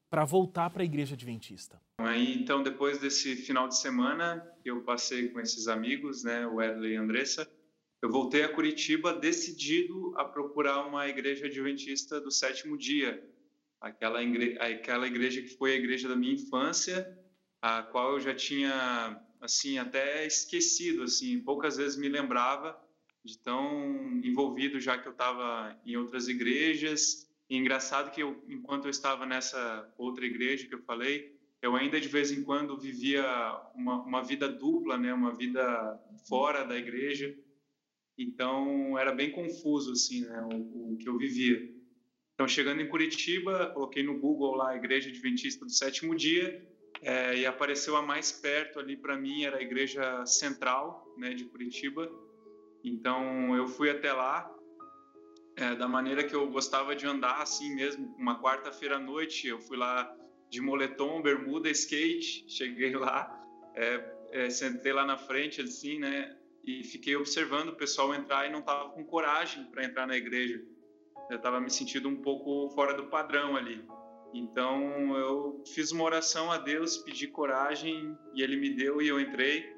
para 0.09 0.25
voltar 0.25 0.71
para 0.71 0.83
a 0.83 0.85
igreja 0.85 1.15
adventista? 1.15 1.79
Aí, 1.99 2.35
então, 2.35 2.63
depois 2.63 2.99
desse 2.99 3.37
final 3.37 3.69
de 3.69 3.77
semana 3.77 4.41
que 4.63 4.71
eu 4.71 4.83
passei 4.83 5.29
com 5.29 5.39
esses 5.39 5.69
amigos, 5.69 6.25
né, 6.25 6.47
o 6.47 6.55
Wesley 6.55 6.93
e 6.93 6.97
a 6.97 7.03
Andressa, 7.03 7.51
eu 8.03 8.11
voltei 8.11 8.43
a 8.43 8.49
Curitiba 8.49 9.13
decidido 9.13 10.15
a 10.17 10.25
procurar 10.25 10.87
uma 10.87 11.07
igreja 11.07 11.47
adventista 11.47 12.21
do 12.21 12.31
sétimo 12.31 12.79
dia, 12.79 13.23
aquela, 13.81 14.23
igreja, 14.23 14.63
aquela 14.63 15.07
igreja 15.07 15.43
que 15.43 15.49
foi 15.49 15.73
a 15.73 15.77
igreja 15.77 16.09
da 16.09 16.17
minha 16.17 16.35
infância, 16.35 17.19
a 17.61 17.83
qual 17.83 18.13
eu 18.13 18.21
já 18.21 18.35
tinha 18.35 19.21
assim 19.43 19.79
até 19.79 20.27
esquecido, 20.27 21.03
assim, 21.03 21.39
poucas 21.41 21.77
vezes 21.77 21.99
me 21.99 22.09
lembrava 22.09 22.79
de 23.25 23.39
tão 23.39 24.21
envolvido 24.23 24.79
já 24.79 24.99
que 24.99 25.09
eu 25.09 25.13
estava 25.13 25.81
em 25.85 25.97
outras 25.97 26.29
igrejas. 26.29 27.29
E 27.49 27.57
engraçado 27.57 28.11
que 28.11 28.23
eu, 28.23 28.45
enquanto 28.49 28.85
eu 28.85 28.91
estava 28.91 29.25
nessa 29.25 29.93
outra 29.97 30.27
igreja 30.27 30.67
que 30.67 30.75
eu 30.75 30.83
falei, 30.83 31.35
eu 31.63 31.75
ainda 31.75 32.01
de 32.01 32.09
vez 32.09 32.31
em 32.31 32.43
quando 32.43 32.79
vivia 32.79 33.25
uma, 33.75 34.03
uma 34.03 34.23
vida 34.23 34.49
dupla, 34.49 34.99
né, 34.99 35.13
uma 35.15 35.33
vida 35.33 35.99
fora 36.29 36.65
da 36.65 36.77
igreja. 36.77 37.35
Então 38.19 38.99
era 38.99 39.13
bem 39.13 39.31
confuso 39.31 39.93
assim, 39.93 40.21
né, 40.21 40.41
o, 40.53 40.93
o 40.93 40.97
que 40.99 41.09
eu 41.09 41.17
vivia. 41.17 41.75
Então, 42.35 42.49
chegando 42.49 42.83
em 42.83 42.89
Curitiba, 42.89 43.71
coloquei 43.71 44.03
no 44.03 44.19
Google 44.19 44.57
lá 44.57 44.71
a 44.71 44.77
Igreja 44.77 45.09
Adventista 45.09 45.65
do 45.65 45.71
Sétimo 45.71 46.17
Dia 46.17 46.67
é, 47.01 47.39
e 47.39 47.47
apareceu 47.47 47.97
a 47.97 48.03
mais 48.03 48.33
perto 48.33 48.81
ali 48.81 48.97
para 48.97 49.17
mim, 49.17 49.45
era 49.45 49.59
a 49.59 49.63
Igreja 49.63 50.27
Central 50.27 51.15
né, 51.17 51.33
de 51.33 51.45
Curitiba. 51.45 52.11
Então, 52.85 53.57
eu 53.57 53.67
fui 53.67 53.91
até 53.91 54.13
lá 54.13 54.49
é, 55.57 55.75
da 55.75 55.89
maneira 55.89 56.23
que 56.23 56.35
eu 56.35 56.49
gostava 56.51 56.95
de 56.95 57.07
andar, 57.07 57.41
assim 57.41 57.75
mesmo. 57.75 58.15
Uma 58.19 58.41
quarta-feira 58.41 58.97
à 58.97 59.01
noite, 59.01 59.49
eu 59.49 59.59
fui 59.59 59.77
lá 59.77 60.15
de 60.51 60.61
moletom, 60.61 61.23
bermuda, 61.23 61.71
skate. 61.71 62.45
Cheguei 62.51 62.95
lá, 62.95 63.43
é, 63.75 64.15
é, 64.33 64.51
sentei 64.51 64.93
lá 64.93 65.07
na 65.07 65.17
frente, 65.17 65.63
assim, 65.63 65.99
né? 65.99 66.37
E 66.63 66.85
fiquei 66.85 67.17
observando 67.17 67.71
o 67.71 67.77
pessoal 67.77 68.15
entrar 68.15 68.47
e 68.47 68.53
não 68.53 68.63
tava 68.63 68.91
com 68.91 69.05
coragem 69.05 69.65
para 69.65 69.85
entrar 69.85 70.07
na 70.07 70.17
igreja 70.17 70.65
eu 71.31 71.37
estava 71.37 71.61
me 71.61 71.71
sentindo 71.71 72.09
um 72.09 72.17
pouco 72.17 72.69
fora 72.75 72.95
do 72.95 73.07
padrão 73.07 73.57
ali. 73.57 73.85
Então 74.33 75.17
eu 75.17 75.63
fiz 75.67 75.93
uma 75.93 76.05
oração 76.05 76.51
a 76.51 76.59
Deus, 76.59 76.99
pedi 76.99 77.29
coragem 77.29 78.17
e 78.35 78.43
Ele 78.43 78.57
me 78.57 78.71
deu 78.71 79.01
e 79.01 79.09
eu 79.09 79.21
entrei. 79.21 79.74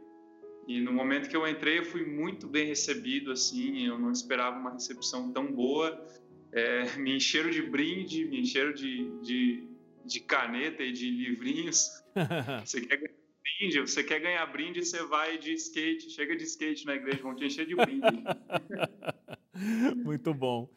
E 0.66 0.80
no 0.80 0.92
momento 0.92 1.28
que 1.28 1.36
eu 1.36 1.46
entrei, 1.46 1.78
eu 1.78 1.84
fui 1.84 2.04
muito 2.04 2.48
bem 2.48 2.66
recebido, 2.66 3.30
assim, 3.30 3.86
eu 3.86 3.98
não 3.98 4.10
esperava 4.10 4.58
uma 4.58 4.72
recepção 4.72 5.32
tão 5.32 5.52
boa. 5.52 6.04
É, 6.52 6.84
me 6.98 7.16
encheram 7.16 7.50
de 7.50 7.62
brinde, 7.62 8.24
me 8.24 8.40
encheram 8.40 8.72
de, 8.72 9.08
de, 9.20 9.64
de 10.04 10.20
caneta 10.20 10.82
e 10.82 10.92
de 10.92 11.10
livrinhos. 11.10 12.02
Você 12.64 12.80
quer 12.80 12.96
ganhar 12.96 13.16
brinde? 13.58 13.80
Você 13.80 14.02
quer 14.02 14.20
ganhar 14.20 14.46
brinde, 14.46 14.84
você 14.84 15.02
vai 15.04 15.38
de 15.38 15.52
skate, 15.52 16.10
chega 16.10 16.36
de 16.36 16.44
skate 16.44 16.84
na 16.84 16.96
igreja, 16.96 17.22
vão 17.22 17.34
te 17.34 17.44
encher 17.44 17.66
de 17.66 17.74
brinde. 17.74 18.06
muito 19.96 20.34
bom. 20.34 20.68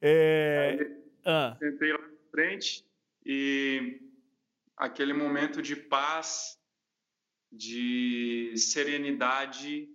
É... 0.00 0.76
Aí, 0.78 0.96
ah. 1.24 1.56
Sentei 1.58 1.92
lá 1.92 1.98
na 1.98 2.30
frente 2.30 2.84
e 3.24 4.00
aquele 4.76 5.12
momento 5.12 5.62
de 5.62 5.74
paz, 5.74 6.58
de 7.56 8.52
serenidade, 8.56 9.88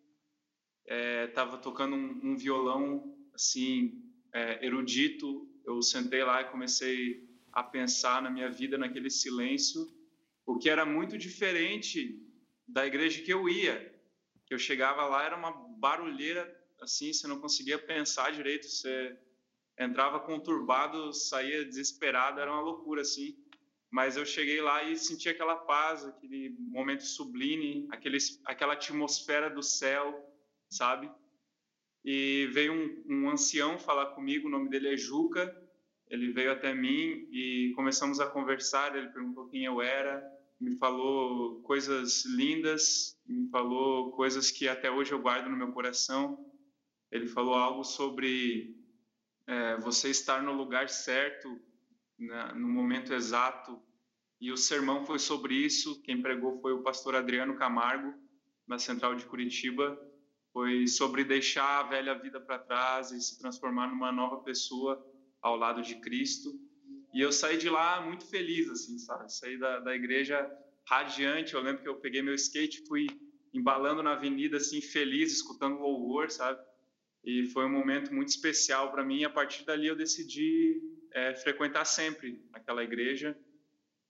estava 1.28 1.58
é, 1.58 1.60
tocando 1.60 1.96
um, 1.96 2.32
um, 2.32 2.36
violão 2.36 3.16
assim 3.34 4.04
é, 4.34 4.66
erudito. 4.66 5.48
Eu 5.66 5.82
sentei 5.82 6.24
lá 6.24 6.42
e 6.42 6.50
comecei 6.50 7.30
a 7.52 7.64
pensar 7.64 8.22
na 8.22 8.30
minha 8.30 8.50
vida 8.50 8.78
naquele 8.78 9.10
silêncio, 9.10 9.88
o 10.46 10.58
que 10.58 10.70
era 10.70 10.86
muito 10.86 11.18
diferente 11.18 12.20
da 12.68 12.86
igreja 12.86 13.22
que 13.22 13.32
eu 13.32 13.48
ia. 13.48 13.92
Eu 14.50 14.60
chegava 14.60 15.06
lá 15.06 15.24
era 15.24 15.38
uma 15.38 15.52
barulheira 15.52 16.44
assim, 16.82 17.14
você 17.14 17.26
não 17.26 17.40
conseguia 17.40 17.80
pensar 17.80 18.32
direito, 18.32 18.68
você 18.68 19.18
entrava 19.80 20.20
conturbado, 20.20 21.14
saía 21.14 21.64
desesperado, 21.64 22.40
era 22.40 22.52
uma 22.52 22.62
loucura 22.62 23.02
assim. 23.02 23.41
Mas 23.92 24.16
eu 24.16 24.26
cheguei 24.26 24.62
lá 24.62 24.84
e 24.84 24.96
senti 24.96 25.28
aquela 25.28 25.56
paz, 25.56 26.06
aquele 26.06 26.56
momento 26.58 27.04
sublime, 27.04 27.88
aquele, 27.92 28.18
aquela 28.46 28.74
atmosfera 28.74 29.50
do 29.50 29.62
céu, 29.62 30.18
sabe? 30.70 31.12
E 32.04 32.50
veio 32.54 32.74
um, 32.74 33.04
um 33.08 33.30
ancião 33.30 33.78
falar 33.78 34.08
comigo, 34.16 34.48
o 34.48 34.52
nome 34.52 34.70
dele 34.70 34.94
é 34.94 34.98
Juca. 34.98 35.54
Ele 36.08 36.32
veio 36.32 36.54
até 36.54 36.74
mim 36.74 37.28
e 37.32 37.74
começamos 37.76 38.22
a 38.22 38.28
conversar. 38.28 38.96
Ele 38.96 39.10
perguntou 39.10 39.50
quem 39.50 39.66
eu 39.66 39.82
era, 39.82 40.24
me 40.60 40.78
falou 40.78 41.62
coisas 41.62 42.26
lindas, 42.26 43.20
me 43.26 43.50
falou 43.50 44.12
coisas 44.12 44.52
que 44.52 44.68
até 44.68 44.90
hoje 44.90 45.12
eu 45.12 45.20
guardo 45.20 45.50
no 45.50 45.58
meu 45.58 45.72
coração. 45.74 46.50
Ele 47.12 47.28
falou 47.28 47.56
algo 47.56 47.84
sobre 47.84 48.76
é, 49.48 49.76
você 49.78 50.10
estar 50.10 50.42
no 50.42 50.54
lugar 50.54 50.88
certo, 50.88 51.60
né, 52.22 52.54
no 52.56 52.68
momento 52.68 53.14
exato. 53.14 53.82
E 54.40 54.52
o 54.52 54.58
sermão 54.58 55.06
foi 55.06 55.20
sobre 55.20 55.54
isso. 55.54 56.02
Quem 56.02 56.22
pregou 56.22 56.60
foi 56.62 56.74
o 56.74 56.82
pastor 56.82 57.16
Adriano 57.16 57.56
Camargo, 57.56 58.14
na 58.68 58.78
Central 58.78 59.16
de 59.16 59.26
Curitiba. 59.26 60.00
Foi 60.54 60.88
sobre 60.88 61.24
deixar 61.24 61.80
a 61.80 61.84
velha 61.84 62.14
vida 62.14 62.40
para 62.40 62.60
trás 62.60 63.12
e 63.12 63.22
se 63.22 63.40
transformar 63.40 63.88
numa 63.88 64.12
nova 64.12 64.44
pessoa 64.44 65.04
ao 65.42 65.56
lado 65.56 65.82
de 65.82 65.96
Cristo. 65.96 66.50
E 67.14 67.22
eu 67.22 67.32
saí 67.32 67.58
de 67.58 67.70
lá 67.70 68.02
muito 68.02 68.26
feliz, 68.26 68.70
assim, 68.70 68.98
sabe? 68.98 69.32
Saí 69.32 69.58
da, 69.58 69.80
da 69.80 69.96
igreja 69.96 70.50
radiante. 70.88 71.54
Eu 71.54 71.62
lembro 71.62 71.82
que 71.82 71.90
eu 71.90 72.00
peguei 72.00 72.22
meu 72.22 72.36
skate, 72.36 72.86
fui 72.88 73.08
embalando 73.54 74.02
na 74.02 74.14
avenida, 74.14 74.58
assim, 74.58 74.82
feliz, 74.82 75.32
escutando 75.34 75.80
louvor, 75.80 76.32
sabe? 76.32 76.60
e 77.24 77.46
foi 77.48 77.66
um 77.66 77.72
momento 77.72 78.14
muito 78.14 78.30
especial 78.30 78.92
para 78.92 79.04
mim. 79.04 79.20
E 79.20 79.26
a 79.26 79.30
partir 79.30 79.64
dali 79.64 79.88
eu 79.88 79.96
decidi 79.96 80.82
é, 81.14 81.34
frequentar 81.36 81.86
sempre 81.86 82.44
aquela 82.54 82.84
igreja. 82.84 83.38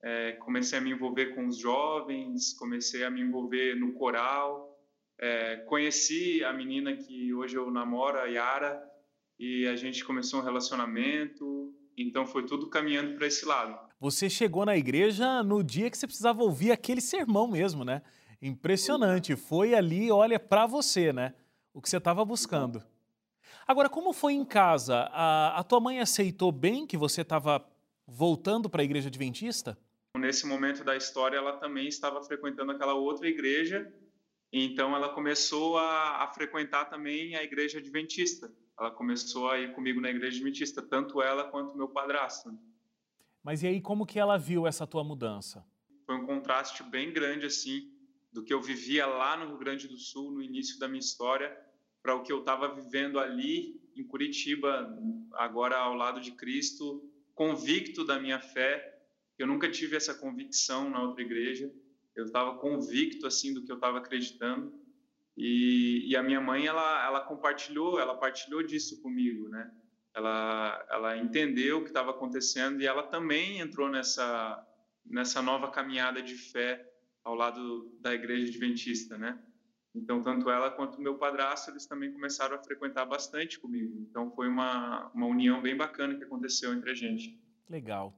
É, 0.03 0.33
comecei 0.33 0.79
a 0.79 0.81
me 0.81 0.91
envolver 0.91 1.35
com 1.35 1.47
os 1.47 1.57
jovens, 1.57 2.53
comecei 2.53 3.03
a 3.03 3.09
me 3.09 3.21
envolver 3.21 3.75
no 3.75 3.93
coral. 3.93 4.69
É, 5.19 5.57
conheci 5.67 6.43
a 6.43 6.51
menina 6.51 6.95
que 6.95 7.33
hoje 7.33 7.55
eu 7.55 7.69
namoro, 7.69 8.17
a 8.17 8.25
Yara, 8.25 8.81
e 9.37 9.67
a 9.67 9.75
gente 9.75 10.03
começou 10.03 10.39
um 10.39 10.43
relacionamento. 10.43 11.73
Então 11.95 12.25
foi 12.25 12.45
tudo 12.45 12.69
caminhando 12.69 13.15
para 13.15 13.27
esse 13.27 13.45
lado. 13.45 13.77
Você 13.99 14.29
chegou 14.29 14.65
na 14.65 14.75
igreja 14.75 15.43
no 15.43 15.63
dia 15.63 15.91
que 15.91 15.97
você 15.97 16.07
precisava 16.07 16.41
ouvir 16.41 16.71
aquele 16.71 17.01
sermão 17.01 17.47
mesmo, 17.47 17.85
né? 17.85 18.01
Impressionante. 18.41 19.35
Foi 19.35 19.75
ali, 19.75 20.11
olha, 20.11 20.39
para 20.39 20.65
você, 20.65 21.13
né? 21.13 21.35
O 21.71 21.79
que 21.79 21.87
você 21.87 21.97
estava 21.97 22.25
buscando. 22.25 22.83
Agora, 23.67 23.89
como 23.89 24.13
foi 24.13 24.33
em 24.33 24.45
casa? 24.45 25.09
A, 25.11 25.59
a 25.59 25.63
tua 25.63 25.79
mãe 25.79 25.99
aceitou 25.99 26.51
bem 26.51 26.85
que 26.85 26.97
você 26.97 27.21
estava 27.21 27.65
voltando 28.07 28.69
para 28.69 28.81
a 28.81 28.85
igreja 28.85 29.07
adventista? 29.07 29.77
Nesse 30.17 30.45
momento 30.45 30.83
da 30.83 30.95
história, 30.95 31.37
ela 31.37 31.57
também 31.57 31.87
estava 31.87 32.21
frequentando 32.23 32.71
aquela 32.71 32.93
outra 32.93 33.27
igreja, 33.27 33.91
então 34.51 34.95
ela 34.95 35.09
começou 35.09 35.77
a, 35.77 36.23
a 36.23 36.27
frequentar 36.27 36.85
também 36.85 37.35
a 37.35 37.43
igreja 37.43 37.79
adventista. 37.79 38.51
Ela 38.77 38.91
começou 38.91 39.49
a 39.49 39.59
ir 39.59 39.73
comigo 39.73 40.01
na 40.01 40.09
igreja 40.09 40.37
adventista, 40.37 40.81
tanto 40.81 41.21
ela 41.21 41.45
quanto 41.45 41.77
meu 41.77 41.87
padrasto. 41.87 42.51
Mas 43.43 43.63
e 43.63 43.67
aí, 43.67 43.81
como 43.81 44.05
que 44.05 44.19
ela 44.19 44.37
viu 44.37 44.67
essa 44.67 44.85
tua 44.85 45.03
mudança? 45.03 45.65
Foi 46.05 46.15
um 46.15 46.25
contraste 46.25 46.83
bem 46.83 47.13
grande, 47.13 47.45
assim, 47.45 47.89
do 48.31 48.43
que 48.43 48.53
eu 48.53 48.61
vivia 48.61 49.05
lá 49.05 49.37
no 49.37 49.47
Rio 49.47 49.57
Grande 49.57 49.87
do 49.87 49.97
Sul, 49.97 50.31
no 50.31 50.41
início 50.41 50.77
da 50.77 50.87
minha 50.87 50.99
história, 50.99 51.55
para 52.01 52.15
o 52.15 52.23
que 52.23 52.31
eu 52.31 52.39
estava 52.39 52.73
vivendo 52.73 53.19
ali 53.19 53.79
em 53.95 54.03
Curitiba, 54.03 54.97
agora 55.33 55.77
ao 55.77 55.93
lado 55.93 56.19
de 56.19 56.31
Cristo, 56.31 57.03
convicto 57.33 58.05
da 58.05 58.19
minha 58.19 58.39
fé. 58.39 58.99
Eu 59.37 59.47
nunca 59.47 59.69
tive 59.69 59.95
essa 59.95 60.13
convicção 60.13 60.89
na 60.89 61.01
outra 61.01 61.21
igreja. 61.23 61.71
Eu 62.15 62.25
estava 62.25 62.57
convicto 62.57 63.25
assim 63.27 63.53
do 63.53 63.63
que 63.63 63.71
eu 63.71 63.75
estava 63.75 63.99
acreditando. 63.99 64.73
E, 65.37 66.05
e, 66.07 66.15
a 66.15 66.21
minha 66.21 66.41
mãe, 66.41 66.67
ela, 66.67 67.05
ela 67.05 67.21
compartilhou, 67.21 67.99
ela 67.99 68.15
partilhou 68.15 68.61
disso 68.61 69.01
comigo, 69.01 69.47
né? 69.47 69.71
Ela, 70.13 70.85
ela 70.89 71.17
entendeu 71.17 71.77
o 71.77 71.81
que 71.83 71.87
estava 71.87 72.11
acontecendo 72.11 72.81
e 72.81 72.85
ela 72.85 73.03
também 73.03 73.59
entrou 73.59 73.89
nessa, 73.89 74.61
nessa 75.05 75.41
nova 75.41 75.71
caminhada 75.71 76.21
de 76.21 76.35
fé 76.35 76.85
ao 77.23 77.33
lado 77.33 77.97
da 78.01 78.13
igreja 78.13 78.47
adventista, 78.47 79.17
né? 79.17 79.41
Então, 79.93 80.23
tanto 80.23 80.49
ela 80.49 80.71
quanto 80.71 81.01
meu 81.01 81.15
padrasto, 81.17 81.69
eles 81.69 81.85
também 81.85 82.11
começaram 82.11 82.55
a 82.55 82.59
frequentar 82.59 83.05
bastante 83.05 83.59
comigo. 83.59 83.93
Então, 84.09 84.31
foi 84.31 84.47
uma, 84.47 85.11
uma 85.13 85.27
união 85.27 85.61
bem 85.61 85.75
bacana 85.75 86.15
que 86.15 86.23
aconteceu 86.23 86.73
entre 86.73 86.91
a 86.91 86.93
gente. 86.93 87.37
Legal. 87.69 88.13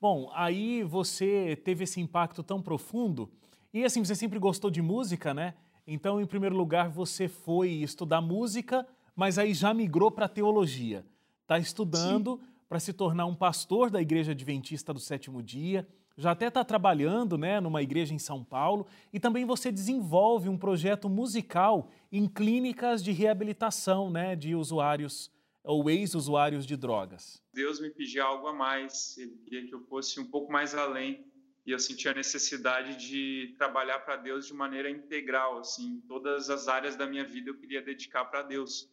Bom, 0.00 0.30
aí 0.34 0.82
você 0.84 1.56
teve 1.64 1.84
esse 1.84 2.00
impacto 2.00 2.42
tão 2.42 2.62
profundo 2.62 3.30
e 3.72 3.84
assim, 3.84 4.02
você 4.02 4.14
sempre 4.14 4.38
gostou 4.38 4.70
de 4.70 4.80
música, 4.80 5.34
né? 5.34 5.54
Então, 5.86 6.20
em 6.20 6.26
primeiro 6.26 6.56
lugar, 6.56 6.88
você 6.88 7.28
foi 7.28 7.70
estudar 7.70 8.20
música, 8.20 8.86
mas 9.14 9.38
aí 9.38 9.52
já 9.52 9.74
migrou 9.74 10.10
para 10.10 10.28
teologia. 10.28 11.04
Está 11.42 11.58
estudando 11.58 12.40
para 12.68 12.78
se 12.78 12.92
tornar 12.92 13.26
um 13.26 13.34
pastor 13.34 13.90
da 13.90 14.00
Igreja 14.00 14.32
Adventista 14.32 14.92
do 14.92 15.00
Sétimo 15.00 15.42
Dia. 15.42 15.86
Já 16.18 16.32
até 16.32 16.48
está 16.48 16.64
trabalhando 16.64 17.38
né, 17.38 17.60
numa 17.60 17.80
igreja 17.80 18.12
em 18.12 18.18
São 18.18 18.42
Paulo. 18.42 18.88
E 19.12 19.20
também 19.20 19.44
você 19.44 19.70
desenvolve 19.70 20.48
um 20.48 20.58
projeto 20.58 21.08
musical 21.08 21.88
em 22.10 22.26
clínicas 22.26 23.04
de 23.04 23.12
reabilitação 23.12 24.10
né, 24.10 24.34
de 24.34 24.52
usuários 24.56 25.30
ou 25.62 25.88
ex-usuários 25.88 26.66
de 26.66 26.76
drogas. 26.76 27.40
Deus 27.54 27.80
me 27.80 27.88
pedia 27.88 28.24
algo 28.24 28.48
a 28.48 28.52
mais. 28.52 29.16
Ele 29.16 29.36
queria 29.44 29.64
que 29.64 29.72
eu 29.72 29.80
fosse 29.82 30.18
um 30.18 30.24
pouco 30.24 30.50
mais 30.50 30.74
além 30.74 31.24
e 31.64 31.70
eu 31.70 31.78
senti 31.78 32.08
a 32.08 32.14
necessidade 32.14 32.96
de 32.96 33.54
trabalhar 33.56 34.00
para 34.00 34.16
Deus 34.16 34.46
de 34.46 34.54
maneira 34.54 34.90
integral, 34.90 35.58
assim, 35.58 36.02
todas 36.08 36.50
as 36.50 36.66
áreas 36.66 36.96
da 36.96 37.06
minha 37.06 37.24
vida 37.24 37.50
eu 37.50 37.58
queria 37.58 37.80
dedicar 37.80 38.24
para 38.24 38.42
Deus. 38.42 38.90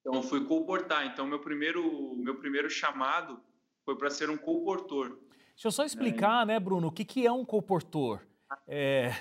Então 0.00 0.14
eu 0.14 0.22
fui 0.22 0.44
colportar. 0.44 1.06
Então 1.06 1.26
meu 1.26 1.40
primeiro 1.40 2.14
meu 2.16 2.36
primeiro 2.36 2.70
chamado 2.70 3.42
foi 3.84 3.96
para 3.96 4.10
ser 4.10 4.30
um 4.30 4.36
colportor. 4.36 5.18
Deixa 5.58 5.66
eu 5.66 5.72
só 5.72 5.84
explicar, 5.84 6.44
é. 6.44 6.46
né, 6.46 6.60
Bruno, 6.60 6.86
o 6.86 6.92
que 6.92 7.04
que 7.04 7.26
é 7.26 7.32
um 7.32 7.44
colportor? 7.44 8.20
É, 8.66 9.12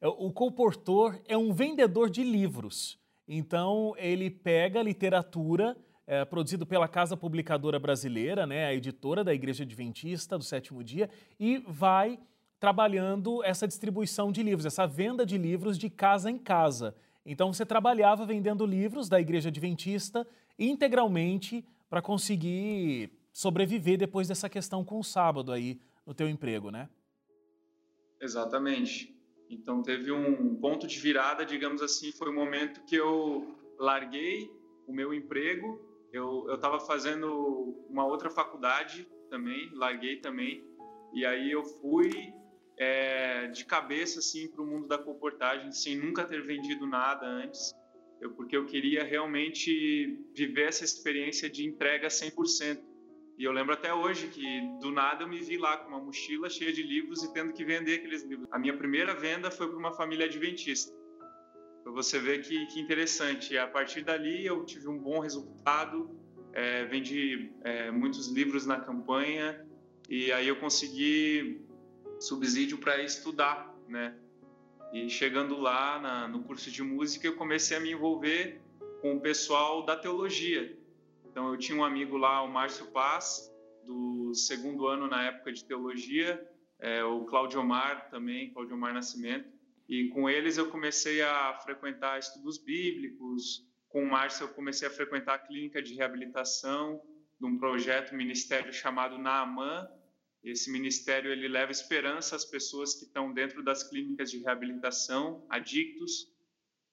o 0.00 0.30
colportor 0.30 1.20
é 1.26 1.36
um 1.36 1.52
vendedor 1.52 2.08
de 2.08 2.22
livros. 2.22 2.96
Então 3.26 3.92
ele 3.96 4.30
pega 4.30 4.80
literatura 4.80 5.76
é, 6.06 6.24
produzido 6.24 6.64
pela 6.64 6.86
Casa 6.86 7.16
Publicadora 7.16 7.80
Brasileira, 7.80 8.46
né, 8.46 8.66
a 8.66 8.74
editora 8.74 9.24
da 9.24 9.34
Igreja 9.34 9.64
Adventista 9.64 10.38
do 10.38 10.44
Sétimo 10.44 10.84
Dia, 10.84 11.10
e 11.40 11.58
vai 11.66 12.20
trabalhando 12.60 13.42
essa 13.42 13.66
distribuição 13.66 14.30
de 14.30 14.44
livros, 14.44 14.66
essa 14.66 14.86
venda 14.86 15.26
de 15.26 15.36
livros 15.36 15.76
de 15.76 15.90
casa 15.90 16.30
em 16.30 16.38
casa. 16.38 16.94
Então 17.26 17.52
você 17.52 17.66
trabalhava 17.66 18.24
vendendo 18.24 18.64
livros 18.64 19.08
da 19.08 19.20
Igreja 19.20 19.48
Adventista 19.48 20.24
integralmente 20.56 21.64
para 21.90 22.00
conseguir 22.00 23.17
sobreviver 23.38 23.96
depois 23.96 24.26
dessa 24.26 24.48
questão 24.48 24.84
com 24.84 24.98
o 24.98 25.04
sábado 25.04 25.52
aí 25.52 25.80
no 26.04 26.12
teu 26.12 26.28
emprego, 26.28 26.72
né? 26.72 26.88
Exatamente. 28.20 29.16
Então 29.48 29.80
teve 29.80 30.10
um 30.10 30.56
ponto 30.56 30.88
de 30.88 30.98
virada, 30.98 31.46
digamos 31.46 31.80
assim, 31.80 32.10
foi 32.10 32.30
o 32.30 32.34
momento 32.34 32.84
que 32.84 32.96
eu 32.96 33.56
larguei 33.78 34.50
o 34.88 34.92
meu 34.92 35.14
emprego. 35.14 35.80
Eu 36.12 36.52
estava 36.52 36.80
fazendo 36.80 37.86
uma 37.88 38.04
outra 38.04 38.28
faculdade 38.28 39.06
também, 39.30 39.70
larguei 39.72 40.16
também, 40.16 40.64
e 41.14 41.24
aí 41.24 41.52
eu 41.52 41.62
fui 41.62 42.34
é, 42.76 43.46
de 43.46 43.64
cabeça 43.64 44.18
assim 44.18 44.48
para 44.48 44.62
o 44.62 44.66
mundo 44.66 44.88
da 44.88 44.98
comportagem, 44.98 45.70
sem 45.70 45.96
nunca 45.96 46.24
ter 46.24 46.44
vendido 46.44 46.88
nada 46.88 47.24
antes, 47.24 47.72
eu, 48.20 48.32
porque 48.32 48.56
eu 48.56 48.66
queria 48.66 49.04
realmente 49.04 50.18
viver 50.34 50.66
essa 50.66 50.84
experiência 50.84 51.48
de 51.48 51.64
entrega 51.64 52.08
100%. 52.08 52.87
E 53.38 53.44
eu 53.44 53.52
lembro 53.52 53.72
até 53.72 53.94
hoje 53.94 54.26
que 54.26 54.60
do 54.80 54.90
nada 54.90 55.22
eu 55.22 55.28
me 55.28 55.38
vi 55.38 55.56
lá 55.56 55.76
com 55.76 55.88
uma 55.88 56.00
mochila 56.00 56.50
cheia 56.50 56.72
de 56.72 56.82
livros 56.82 57.22
e 57.22 57.32
tendo 57.32 57.52
que 57.52 57.64
vender 57.64 57.94
aqueles 57.94 58.24
livros. 58.24 58.48
A 58.50 58.58
minha 58.58 58.76
primeira 58.76 59.14
venda 59.14 59.48
foi 59.48 59.68
para 59.68 59.76
uma 59.76 59.92
família 59.92 60.26
adventista. 60.26 60.92
Para 61.84 61.92
você 61.92 62.18
ver 62.18 62.42
que, 62.42 62.66
que 62.66 62.80
interessante. 62.80 63.54
E 63.54 63.58
a 63.58 63.68
partir 63.68 64.02
dali 64.02 64.44
eu 64.44 64.64
tive 64.64 64.88
um 64.88 64.98
bom 64.98 65.20
resultado, 65.20 66.10
é, 66.52 66.84
vendi 66.86 67.52
é, 67.62 67.92
muitos 67.92 68.26
livros 68.28 68.66
na 68.66 68.80
campanha 68.80 69.64
e 70.08 70.32
aí 70.32 70.48
eu 70.48 70.56
consegui 70.56 71.64
subsídio 72.18 72.78
para 72.78 73.00
estudar, 73.02 73.72
né? 73.86 74.16
E 74.92 75.08
chegando 75.08 75.60
lá 75.60 76.00
na, 76.00 76.26
no 76.26 76.42
curso 76.42 76.70
de 76.70 76.82
música, 76.82 77.26
eu 77.26 77.36
comecei 77.36 77.76
a 77.76 77.80
me 77.80 77.92
envolver 77.92 78.60
com 79.00 79.14
o 79.16 79.20
pessoal 79.20 79.84
da 79.84 79.94
teologia. 79.94 80.77
Então, 81.38 81.52
eu 81.52 81.56
tinha 81.56 81.78
um 81.78 81.84
amigo 81.84 82.16
lá, 82.16 82.42
o 82.42 82.48
Márcio 82.48 82.86
Paz, 82.86 83.48
do 83.84 84.34
segundo 84.34 84.88
ano 84.88 85.06
na 85.06 85.22
época 85.22 85.52
de 85.52 85.64
teologia, 85.64 86.44
é, 86.80 87.04
o 87.04 87.26
Claudio 87.26 87.60
Omar 87.60 88.10
também, 88.10 88.52
Claudio 88.52 88.74
Omar 88.74 88.92
Nascimento, 88.92 89.48
e 89.88 90.08
com 90.08 90.28
eles 90.28 90.58
eu 90.58 90.68
comecei 90.68 91.22
a 91.22 91.54
frequentar 91.62 92.18
estudos 92.18 92.58
bíblicos. 92.58 93.64
Com 93.88 94.02
o 94.02 94.10
Márcio, 94.10 94.46
eu 94.46 94.48
comecei 94.48 94.88
a 94.88 94.90
frequentar 94.90 95.34
a 95.34 95.38
clínica 95.38 95.80
de 95.80 95.94
reabilitação 95.94 97.00
de 97.38 97.46
um 97.46 97.56
projeto 97.56 98.16
ministério 98.16 98.72
chamado 98.72 99.16
Naaman, 99.16 99.88
esse 100.42 100.72
ministério 100.72 101.30
ele 101.30 101.46
leva 101.46 101.70
esperança 101.70 102.34
às 102.34 102.44
pessoas 102.44 102.96
que 102.96 103.04
estão 103.04 103.32
dentro 103.32 103.62
das 103.62 103.88
clínicas 103.88 104.28
de 104.28 104.38
reabilitação, 104.38 105.46
adictos. 105.48 106.26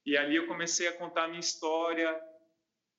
E 0.06 0.16
ali 0.16 0.36
eu 0.36 0.46
comecei 0.46 0.88
a 0.88 0.94
contar 0.96 1.24
a 1.24 1.28
minha 1.30 1.40
história 1.40 2.16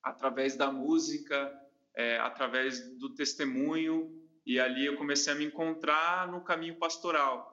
através 0.06 0.56
da 0.56 0.70
música, 0.70 1.52
é, 1.96 2.16
através 2.18 2.96
do 2.96 3.12
testemunho. 3.12 4.08
E 4.46 4.60
ali 4.60 4.86
eu 4.86 4.96
comecei 4.96 5.32
a 5.32 5.36
me 5.36 5.44
encontrar 5.44 6.30
no 6.30 6.40
caminho 6.44 6.76
pastoral. 6.76 7.52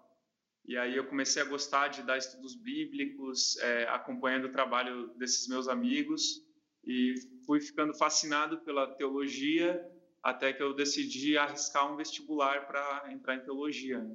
E 0.64 0.78
aí 0.78 0.96
eu 0.96 1.08
comecei 1.08 1.42
a 1.42 1.46
gostar 1.46 1.88
de 1.88 2.04
dar 2.04 2.16
estudos 2.16 2.54
bíblicos, 2.54 3.58
é, 3.58 3.88
acompanhando 3.90 4.46
o 4.46 4.52
trabalho 4.52 5.08
desses 5.18 5.48
meus 5.48 5.68
amigos. 5.68 6.46
E 6.86 7.16
fui 7.44 7.60
ficando 7.60 7.92
fascinado 7.96 8.60
pela 8.60 8.86
teologia 8.94 9.84
até 10.22 10.54
que 10.54 10.62
eu 10.62 10.76
decidi 10.76 11.36
arriscar 11.36 11.92
um 11.92 11.98
vestibular 11.98 12.68
para 12.68 13.12
entrar 13.12 13.36
em 13.36 13.44
teologia. 13.44 14.06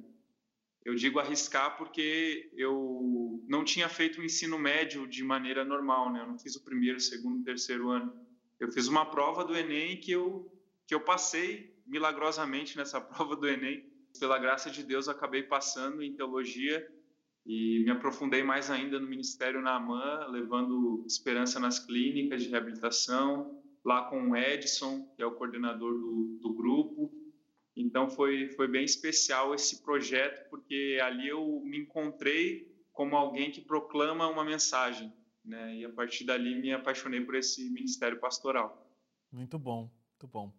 Eu 0.85 0.95
digo 0.95 1.19
arriscar 1.19 1.77
porque 1.77 2.49
eu 2.53 3.43
não 3.49 3.65
tinha 3.65 3.89
feito 3.89 4.21
o 4.21 4.23
ensino 4.23 4.57
médio 4.57 5.05
de 5.05 5.23
maneira 5.25 5.65
normal, 5.65 6.11
né? 6.11 6.21
Eu 6.21 6.27
não 6.27 6.39
fiz 6.39 6.55
o 6.55 6.63
primeiro, 6.63 7.01
segundo, 7.01 7.43
terceiro 7.43 7.89
ano. 7.89 8.28
Eu 8.59 8.71
fiz 8.71 8.87
uma 8.87 9.05
prova 9.05 9.45
do 9.45 9.55
Enem 9.55 9.97
que 9.97 10.11
eu 10.11 10.51
que 10.85 10.95
eu 10.95 11.01
passei 11.01 11.77
milagrosamente 11.85 12.75
nessa 12.75 12.99
prova 13.01 13.35
do 13.35 13.47
Enem. 13.47 13.87
Pela 14.19 14.39
graça 14.39 14.71
de 14.71 14.83
Deus, 14.83 15.07
acabei 15.07 15.43
passando 15.43 16.01
em 16.01 16.15
teologia 16.15 16.85
e 17.45 17.83
me 17.83 17.91
aprofundei 17.91 18.43
mais 18.43 18.69
ainda 18.71 18.99
no 18.99 19.07
ministério 19.07 19.61
na 19.61 20.27
levando 20.29 21.03
esperança 21.07 21.59
nas 21.59 21.79
clínicas 21.79 22.43
de 22.43 22.49
reabilitação, 22.49 23.61
lá 23.85 24.03
com 24.09 24.31
o 24.31 24.35
Edson, 24.35 25.07
que 25.15 25.21
é 25.21 25.25
o 25.25 25.35
coordenador 25.35 25.93
do, 25.93 26.39
do 26.41 26.53
grupo. 26.53 27.11
Então 27.75 28.09
foi, 28.09 28.49
foi 28.49 28.67
bem 28.67 28.83
especial 28.83 29.53
esse 29.53 29.81
projeto, 29.83 30.49
porque 30.49 30.99
ali 31.01 31.29
eu 31.29 31.61
me 31.63 31.79
encontrei 31.79 32.67
como 32.91 33.15
alguém 33.15 33.51
que 33.51 33.61
proclama 33.61 34.27
uma 34.27 34.43
mensagem. 34.43 35.13
Né? 35.49 35.77
E 35.77 35.85
a 35.85 35.89
partir 35.89 36.25
dali 36.25 36.61
me 36.61 36.71
apaixonei 36.71 37.21
por 37.21 37.33
esse 37.33 37.69
ministério 37.71 38.19
pastoral. 38.19 38.87
Muito 39.31 39.57
bom, 39.57 39.89
muito 40.11 40.27
bom. 40.27 40.53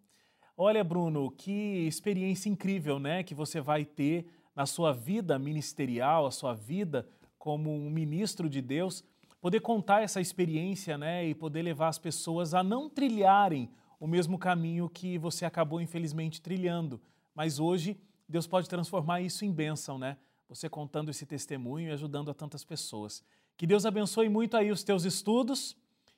Olha, 0.57 0.83
Bruno, 0.83 1.31
que 1.31 1.87
experiência 1.87 2.49
incrível, 2.49 2.99
né, 2.99 3.23
que 3.23 3.33
você 3.33 3.61
vai 3.61 3.85
ter 3.85 4.27
na 4.53 4.65
sua 4.65 4.91
vida 4.91 5.39
ministerial, 5.39 6.25
a 6.25 6.31
sua 6.31 6.53
vida 6.53 7.07
como 7.39 7.73
um 7.73 7.89
ministro 7.89 8.49
de 8.49 8.61
Deus 8.61 9.03
poder 9.39 9.61
contar 9.61 10.03
essa 10.03 10.21
experiência 10.21 10.97
né, 10.97 11.25
e 11.25 11.33
poder 11.33 11.63
levar 11.63 11.87
as 11.87 11.97
pessoas 11.97 12.53
a 12.53 12.61
não 12.61 12.89
trilharem 12.89 13.71
o 13.99 14.05
mesmo 14.05 14.37
caminho 14.37 14.89
que 14.89 15.17
você 15.17 15.45
acabou, 15.45 15.79
infelizmente, 15.79 16.41
trilhando. 16.41 17.01
Mas 17.33 17.59
hoje, 17.59 17.97
Deus 18.27 18.45
pode 18.45 18.67
transformar 18.67 19.21
isso 19.21 19.45
em 19.45 19.51
bênção, 19.51 19.97
né? 19.97 20.17
Você 20.49 20.67
contando 20.69 21.09
esse 21.09 21.25
testemunho 21.25 21.89
e 21.89 21.91
ajudando 21.91 22.29
a 22.29 22.33
tantas 22.33 22.63
pessoas. 22.65 23.23
Que 23.61 23.67
Deus 23.67 23.85
abençoe 23.85 24.27
muito 24.27 24.57
aí 24.57 24.71
os 24.71 24.83
teus 24.83 25.05
estudos 25.05 25.77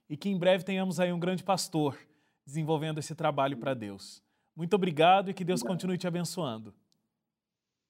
e 0.10 0.16
que 0.16 0.30
em 0.30 0.40
breve 0.40 0.64
tenhamos 0.64 0.98
aí 0.98 1.12
um 1.12 1.20
grande 1.20 1.44
pastor 1.44 2.00
desenvolvendo 2.46 3.00
esse 3.00 3.14
trabalho 3.14 3.58
para 3.58 3.74
Deus. 3.74 4.24
Muito 4.56 4.74
obrigado 4.76 5.30
e 5.30 5.34
que 5.34 5.44
Deus 5.44 5.62
continue 5.62 5.98
te 5.98 6.08
abençoando. 6.08 6.74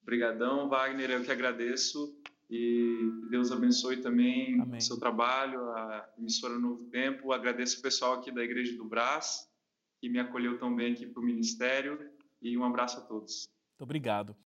Obrigadão, 0.01 0.67
Wagner. 0.67 1.11
Eu 1.11 1.23
que 1.23 1.31
agradeço 1.31 2.19
e 2.49 2.97
Deus 3.29 3.51
abençoe 3.51 3.97
também 3.97 4.59
Amém. 4.59 4.79
o 4.79 4.81
seu 4.81 4.97
trabalho, 4.97 5.61
a 5.69 6.09
emissora 6.17 6.57
Novo 6.57 6.85
Tempo. 6.85 7.31
Agradeço 7.31 7.77
o 7.77 7.83
pessoal 7.83 8.13
aqui 8.13 8.31
da 8.31 8.43
Igreja 8.43 8.75
do 8.75 8.85
Brás, 8.85 9.47
que 10.01 10.09
me 10.09 10.17
acolheu 10.17 10.57
tão 10.57 10.75
bem 10.75 10.93
aqui 10.93 11.05
para 11.05 11.21
o 11.21 11.23
ministério. 11.23 12.09
E 12.41 12.57
um 12.57 12.63
abraço 12.63 12.97
a 12.97 13.01
todos. 13.01 13.47
Muito 13.73 13.83
obrigado. 13.83 14.35